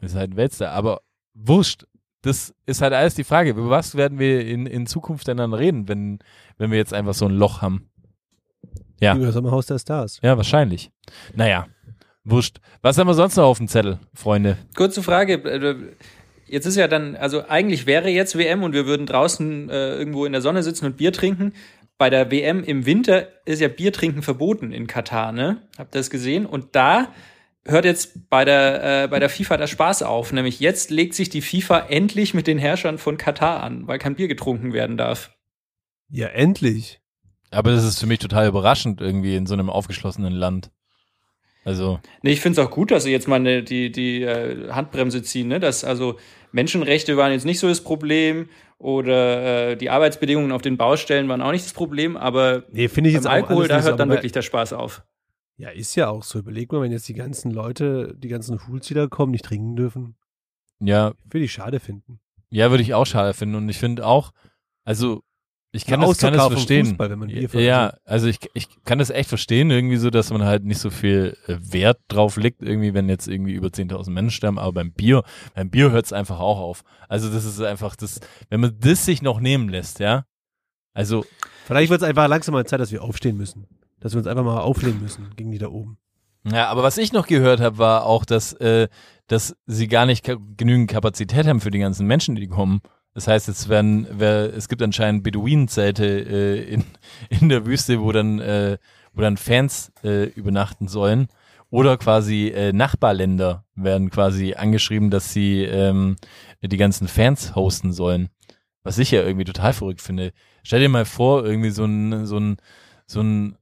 [0.00, 1.00] ist halt ein Weltstar, aber
[1.34, 1.84] wurscht.
[2.22, 3.50] Das ist halt alles die Frage.
[3.50, 6.18] Über was werden wir in, in Zukunft denn dann reden, wenn,
[6.58, 7.88] wenn wir jetzt einfach so ein Loch haben?
[9.00, 9.16] Ja.
[9.16, 10.20] Über Sommerhaus der Stars.
[10.22, 10.90] Ja, wahrscheinlich.
[11.34, 11.66] Naja,
[12.24, 12.58] wurscht.
[12.82, 14.58] Was haben wir sonst noch auf dem Zettel, Freunde?
[14.74, 15.94] Kurze Frage.
[16.46, 20.24] Jetzt ist ja dann, also eigentlich wäre jetzt WM und wir würden draußen äh, irgendwo
[20.24, 21.52] in der Sonne sitzen und Bier trinken.
[21.96, 25.62] Bei der WM im Winter ist ja Bier trinken verboten in Katar, ne?
[25.78, 26.46] Habt ihr das gesehen?
[26.46, 27.12] Und da
[27.64, 30.32] hört jetzt bei der, äh, bei der FIFA der Spaß auf.
[30.32, 34.14] Nämlich jetzt legt sich die FIFA endlich mit den Herrschern von Katar an, weil kein
[34.14, 35.30] Bier getrunken werden darf.
[36.08, 36.99] Ja, endlich.
[37.50, 40.70] Aber das ist für mich total überraschend irgendwie in so einem aufgeschlossenen Land.
[41.64, 44.70] Also, Nee, ich finde es auch gut, dass sie jetzt mal ne, die, die äh,
[44.70, 45.60] Handbremse ziehen, ne?
[45.60, 46.18] Dass also
[46.52, 48.48] Menschenrechte waren jetzt nicht so das Problem
[48.78, 53.10] oder äh, die Arbeitsbedingungen auf den Baustellen waren auch nicht das Problem, aber Nee, finde
[53.10, 55.02] ich beim jetzt auch Alkohol, da hört dann aber- wirklich der Spaß auf.
[55.58, 56.38] Ja, ist ja auch so.
[56.38, 59.76] Überleg mal, wenn jetzt die ganzen Leute, die ganzen Fools, die da kommen, nicht trinken
[59.76, 60.16] dürfen.
[60.80, 62.20] ja, Würde ich schade finden.
[62.48, 63.56] ja, würde ich auch schade finden.
[63.56, 64.32] Und ich finde auch,
[64.84, 65.22] also,
[65.72, 66.86] ich kann das, kann das verstehen.
[66.86, 70.30] Fußball, wenn man Bier ja, also ich, ich kann das echt verstehen, irgendwie so, dass
[70.30, 74.10] man halt nicht so viel äh, Wert drauf legt, irgendwie, wenn jetzt irgendwie über 10.000
[74.10, 75.22] Menschen sterben, aber beim Bier,
[75.54, 76.82] beim Bier hört es einfach auch auf.
[77.08, 80.24] Also das ist einfach das, wenn man das sich noch nehmen lässt, ja,
[80.92, 81.24] also
[81.70, 83.68] Vielleicht wird es einfach langsam mal Zeit, dass wir aufstehen müssen.
[84.00, 85.98] Dass wir uns einfach mal auflehnen müssen gegen die da oben.
[86.42, 88.88] Ja, aber was ich noch gehört habe, war auch, dass, äh,
[89.28, 92.80] dass sie gar nicht ka genügend Kapazität haben für die ganzen Menschen, die kommen.
[93.14, 96.84] Das heißt, es werden, wer, es gibt anscheinend Beduinenzelte äh, in,
[97.28, 98.78] in der Wüste, wo dann, äh,
[99.12, 101.28] wo dann Fans äh, übernachten sollen.
[101.70, 106.16] Oder quasi äh, Nachbarländer werden quasi angeschrieben, dass sie ähm,
[106.62, 108.28] die ganzen Fans hosten sollen.
[108.82, 110.32] Was ich ja irgendwie total verrückt finde.
[110.64, 112.56] Stell dir mal vor, irgendwie so ein, so ein,
[113.06, 113.56] so ein,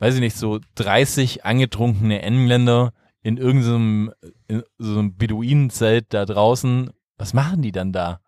[0.00, 2.92] weiß ich nicht, so 30 angetrunkene Engländer
[3.22, 4.12] in irgendeinem
[4.48, 6.90] in so einem Beduinenzelt da draußen.
[7.16, 8.20] Was machen die dann da?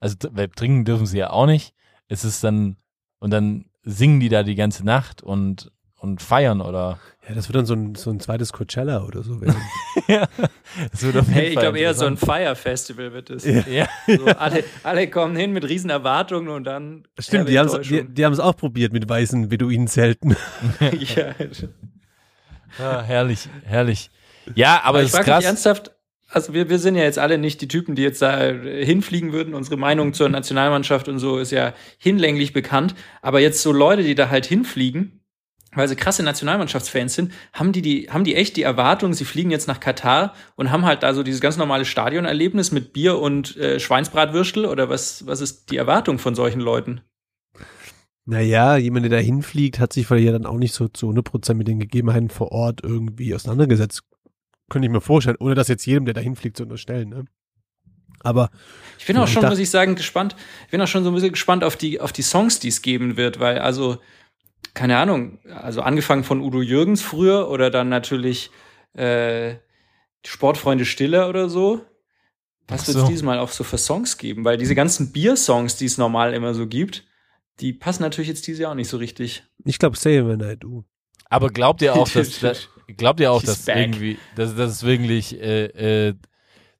[0.00, 1.74] Also weil trinken dürfen sie ja auch nicht.
[2.08, 2.76] Es ist dann
[3.18, 5.70] und dann singen die da die ganze Nacht und
[6.00, 6.98] und feiern oder
[7.28, 9.56] Ja, das wird dann so ein, so ein zweites Coachella oder so werden.
[10.08, 10.26] ja,
[10.90, 12.42] das wird auf jeden Hey, ich glaube eher so ein interessant.
[12.42, 13.44] Fire Festival wird es.
[13.44, 13.86] ja.
[14.06, 18.08] So, alle, alle kommen hin mit riesen Erwartungen und dann Stimmt, die haben es die,
[18.08, 20.34] die haben's auch probiert mit weißen Beduinenzelten.
[20.80, 21.34] ja.
[22.78, 24.10] ja, herrlich, herrlich.
[24.54, 25.44] Ja, aber ich es ist frage mich krass.
[25.44, 25.92] ernsthaft,
[26.30, 29.54] also wir, wir sind ja jetzt alle nicht die Typen, die jetzt da hinfliegen würden.
[29.54, 32.94] Unsere Meinung zur Nationalmannschaft und so ist ja hinlänglich bekannt.
[33.20, 35.20] Aber jetzt so Leute, die da halt hinfliegen,
[35.74, 39.50] weil sie krasse Nationalmannschaftsfans sind, haben die, die, haben die echt die Erwartung, sie fliegen
[39.50, 43.56] jetzt nach Katar und haben halt da so dieses ganz normale Stadionerlebnis mit Bier und
[43.56, 47.02] äh, Schweinsbratwürstel oder was, was ist die Erwartung von solchen Leuten?
[48.24, 51.54] Naja, jemand, der da hinfliegt, hat sich vielleicht ja dann auch nicht so zu 100%
[51.54, 54.02] mit den Gegebenheiten vor Ort irgendwie auseinandergesetzt.
[54.70, 57.10] Könnte ich mir vorstellen, ohne das jetzt jedem, der da hinfliegt, zu unterstellen.
[57.10, 57.24] Ne?
[58.20, 58.50] Aber
[58.98, 60.36] Ich bin auch schon, muss ich sagen, gespannt.
[60.64, 62.80] Ich bin auch schon so ein bisschen gespannt auf die, auf die Songs, die es
[62.80, 63.98] geben wird, weil also,
[64.72, 68.50] keine Ahnung, also angefangen von Udo Jürgens früher oder dann natürlich
[68.94, 69.56] äh,
[70.24, 71.84] Sportfreunde Stiller oder so.
[72.68, 73.08] Was Ach wird es so.
[73.08, 74.44] diesmal auch so für Songs geben?
[74.44, 77.04] Weil diese ganzen Bier-Songs, die es normal immer so gibt,
[77.58, 79.42] die passen natürlich jetzt dieses Jahr auch nicht so richtig.
[79.64, 80.84] ich glaube, Say When I Do.
[81.28, 83.76] Aber glaubt ihr auch, dass, dass glaubt ihr auch, She's dass back.
[83.78, 86.14] irgendwie, dass, dass es wirklich äh, äh,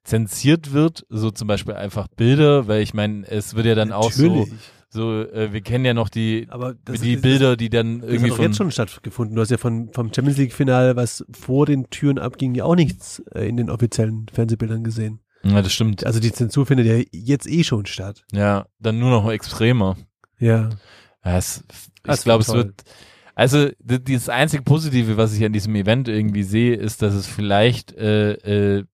[0.03, 4.11] zensiert wird, so zum Beispiel einfach Bilder, weil ich meine, es wird ja dann auch
[4.11, 4.59] so, Natürlich.
[4.89, 6.47] so äh, wir kennen ja noch die
[6.85, 9.35] das, die das, Bilder, die dann Das irgendwie hat doch von jetzt schon stattgefunden.
[9.35, 13.19] Du hast ja von, vom Champions League-Finale, was vor den Türen abging, ja auch nichts
[13.35, 15.19] äh, in den offiziellen Fernsehbildern gesehen.
[15.43, 16.03] ja, das stimmt.
[16.05, 18.23] Also die Zensur findet ja jetzt eh schon statt.
[18.31, 19.97] Ja, dann nur noch extremer.
[20.39, 20.69] Ja.
[21.23, 21.63] Ja, es,
[22.01, 22.81] Das ich glaube, es wird
[23.35, 27.91] also das einzige Positive, was ich an diesem Event irgendwie sehe, ist, dass es vielleicht
[27.93, 28.33] äh,
[28.79, 28.85] äh,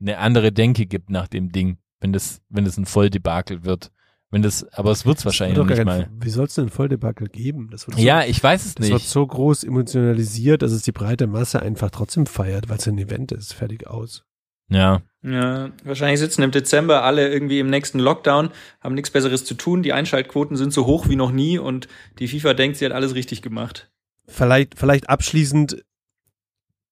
[0.00, 3.90] eine andere Denke gibt nach dem Ding, wenn das wenn das ein Volldebakel wird.
[4.30, 6.02] Wenn das, aber es wird's wahrscheinlich Wird nicht gar mal.
[6.06, 7.68] kein- Wie soll's denn ein Volldebakel geben?
[7.70, 9.08] Das wird so, Ja, ich weiß es das wird nicht.
[9.08, 13.30] so groß emotionalisiert, dass es die breite Masse einfach trotzdem feiert, weil es ein Event
[13.30, 13.54] ist.
[13.54, 14.24] Fertig aus.
[14.68, 15.02] Ja.
[15.22, 18.50] Ja, wahrscheinlich sitzen im Dezember alle irgendwie im nächsten Lockdown,
[18.80, 21.88] haben nichts Besseres zu tun, die Einschaltquoten sind so hoch wie noch nie und
[22.20, 23.90] die FIFA denkt, sie hat alles richtig gemacht.
[24.28, 25.84] Vielleicht, vielleicht abschließend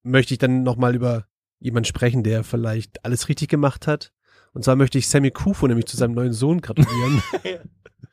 [0.02, 1.26] möchte ich dann nochmal über
[1.60, 4.12] jemanden sprechen, der vielleicht alles richtig gemacht hat.
[4.52, 7.22] Und zwar möchte ich Sammy Kufo nämlich zu seinem neuen Sohn gratulieren.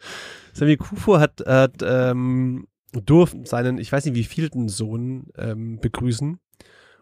[0.53, 6.39] Sammy Kufo hat, hat ähm, durften seinen, ich weiß nicht wie vielten Sohn ähm, begrüßen.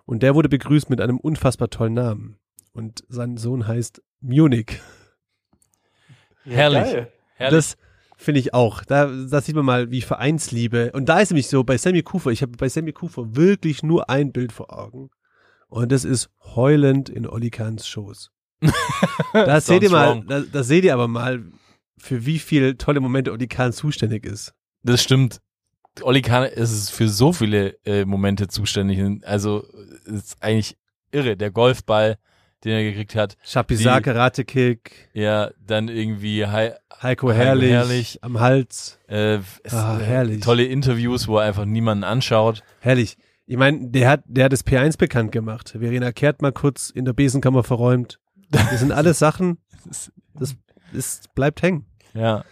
[0.06, 2.38] Und der wurde begrüßt mit einem unfassbar tollen Namen.
[2.74, 4.80] Und sein Sohn heißt Munich.
[6.44, 6.84] Herrlich.
[6.84, 7.12] Geil.
[7.36, 7.58] Herrlich.
[7.58, 7.78] Das
[8.18, 8.84] finde ich auch.
[8.84, 10.92] Da, da sieht man mal, wie Vereinsliebe.
[10.94, 14.10] Und da ist nämlich so, bei Sammy Kufer, ich habe bei Sammy Kufer wirklich nur
[14.10, 15.10] ein Bild vor Augen.
[15.68, 18.32] Und das ist heulend in Olli Kahns Shows.
[19.34, 21.44] Da seht ihr mal, da, da seht ihr aber mal,
[22.00, 24.54] für wie viel tolle Momente Olli Kahn zuständig ist.
[24.84, 25.42] Das stimmt.
[26.02, 29.00] Olli Kahn ist es für so viele äh, Momente zuständig.
[29.26, 29.66] Also
[30.06, 30.78] es ist eigentlich
[31.12, 31.36] irre.
[31.36, 32.18] Der Golfball,
[32.64, 33.38] den er gekriegt hat.
[33.44, 38.20] Chapisak, Die- Karate-Kick, Ja, dann irgendwie Hei- Heiko Heiko Herrlich, Herrlich.
[38.24, 39.00] am Hals.
[39.08, 39.40] äh,
[39.72, 40.42] Ah, herrlich.
[40.42, 42.62] tolle Interviews, wo er einfach niemanden anschaut.
[42.82, 43.18] Herrlich.
[43.46, 45.76] Ich meine, der hat, der hat das P1 bekannt gemacht.
[45.80, 48.20] Verena Kehrt mal kurz in der Besenkammer verräumt.
[48.52, 49.58] Das sind alles Sachen,
[50.36, 50.56] das,
[50.94, 51.86] das bleibt hängen.
[52.14, 52.44] Ja.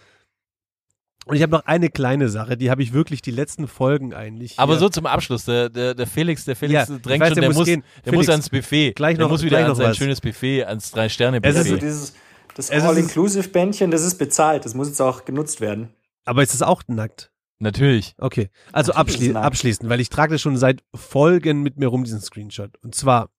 [1.28, 4.58] Und ich habe noch eine kleine Sache, die habe ich wirklich die letzten Folgen eigentlich.
[4.58, 7.34] Aber hier- so zum Abschluss, der, der, der Felix, der Felix Ja, drängt weiß, schon,
[7.36, 7.84] der der, muss gehen.
[8.04, 8.92] der Felix, muss ans Buffet.
[8.94, 9.96] gleich der noch- muss wieder gleich an noch sein was.
[9.96, 11.50] schönes Buffet, ans Es Drei-Sterne-Buffet.
[11.50, 12.14] ist- Also dieses,
[12.54, 14.64] das ist- All-Inclusive-Bändchen, das ist bezahlt.
[14.64, 15.90] Das muss jetzt auch genutzt werden.
[16.24, 17.30] aber ist es auch nackt?
[17.58, 18.14] Natürlich.
[18.18, 21.88] Okay, also Natürlich ist abschli abschließend, weil ich trage das schon seit Folgen mit mir
[21.88, 22.76] rum, diesen Screenshot.
[22.82, 23.30] Und zwar,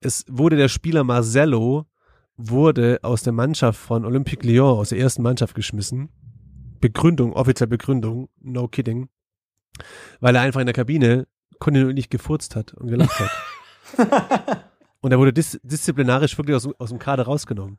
[0.00, 1.86] es wurde der Spieler Marcello,
[2.36, 6.08] wurde aus der Mannschaft von Olympique Lyon, aus der ersten Mannschaft geschmissen.
[6.80, 9.08] Begründung, offizielle Begründung, no kidding.
[10.20, 11.26] Weil er einfach in der Kabine
[11.58, 14.64] kontinuierlich gefurzt hat und gelacht hat.
[15.00, 17.78] und er wurde dis disziplinarisch wirklich aus, aus dem Kader rausgenommen.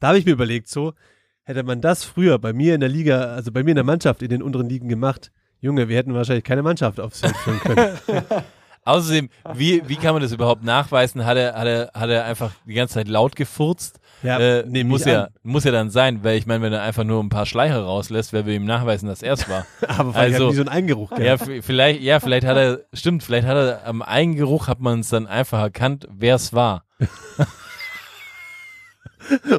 [0.00, 0.94] Da habe ich mir überlegt, so,
[1.42, 4.22] hätte man das früher bei mir in der Liga, also bei mir in der Mannschaft
[4.22, 5.30] in den unteren Ligen gemacht,
[5.60, 7.98] Junge, wir hätten wahrscheinlich keine Mannschaft aufs Feld führen können.
[8.86, 11.24] Außerdem, wie, wie kann man das überhaupt nachweisen?
[11.24, 13.98] Hat er, hat er, hat er einfach die ganze Zeit laut gefurzt?
[14.22, 15.30] Ja, äh, nehm muss ja, an.
[15.42, 18.32] muss ja dann sein, weil ich meine, wenn er einfach nur ein paar Schleicher rauslässt,
[18.34, 19.66] wer will ihm nachweisen, dass er es war?
[19.88, 21.24] Aber vielleicht Also- hat die so einen Eingeruch gehabt.
[21.24, 25.08] ja, vielleicht, ja, vielleicht hat er, stimmt, vielleicht hat er am Eigengeruch hat man es
[25.08, 26.84] dann einfach erkannt, wer es war.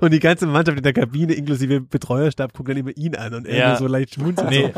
[0.02, 3.48] Und die ganze Mannschaft in der Kabine, inklusive Betreuerstab, guckt dann immer ihn an und
[3.48, 3.70] er Ja.
[3.70, 4.50] nur so leicht schmunzelt.
[4.52, 4.72] Nee.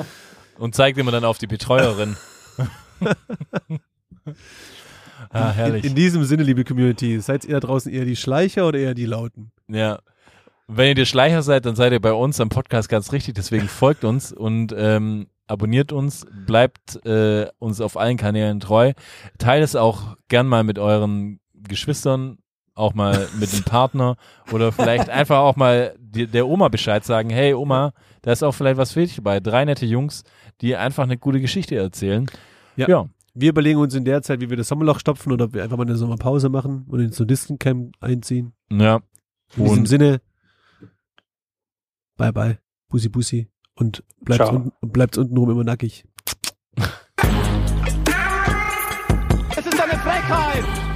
[0.58, 2.16] Und zeigt immer dann auf die Betreuerin.
[5.30, 5.86] ah, In, herrlich.
[5.86, 9.05] in diesem Sinne, liebe Community, seid ihr da draußen eher die Schleicher oder eher die
[9.05, 9.51] Lauten?
[9.67, 9.99] Ja.
[10.67, 13.36] Wenn ihr der Schleicher seid, dann seid ihr bei uns am Podcast ganz richtig.
[13.36, 18.93] Deswegen folgt uns und ähm, abonniert uns, bleibt äh, uns auf allen Kanälen treu.
[19.38, 22.39] Teilt es auch gern mal mit euren Geschwistern,
[22.75, 24.17] auch mal mit dem Partner
[24.51, 27.30] oder vielleicht einfach auch mal die, der Oma Bescheid sagen.
[27.30, 29.39] Hey Oma, da ist auch vielleicht was für dich dabei.
[29.39, 30.23] Drei nette Jungs,
[30.61, 32.30] die einfach eine gute Geschichte erzählen.
[32.75, 32.88] Ja.
[32.88, 33.09] ja.
[33.39, 35.77] Wir überlegen uns in der Zeit, wie wir das Sommerloch stopfen oder ob wir einfach
[35.77, 38.53] mal eine Sommerpause machen und ins Nudistencamp einziehen.
[38.71, 39.01] ja.
[39.55, 40.21] In diesem Und Sinne,
[42.17, 42.57] bye bye,
[42.89, 46.03] Bussi Bussi und bleibt unten, bleibt untenrum immer nackig.
[49.55, 50.86] Es ist eine Frechheit!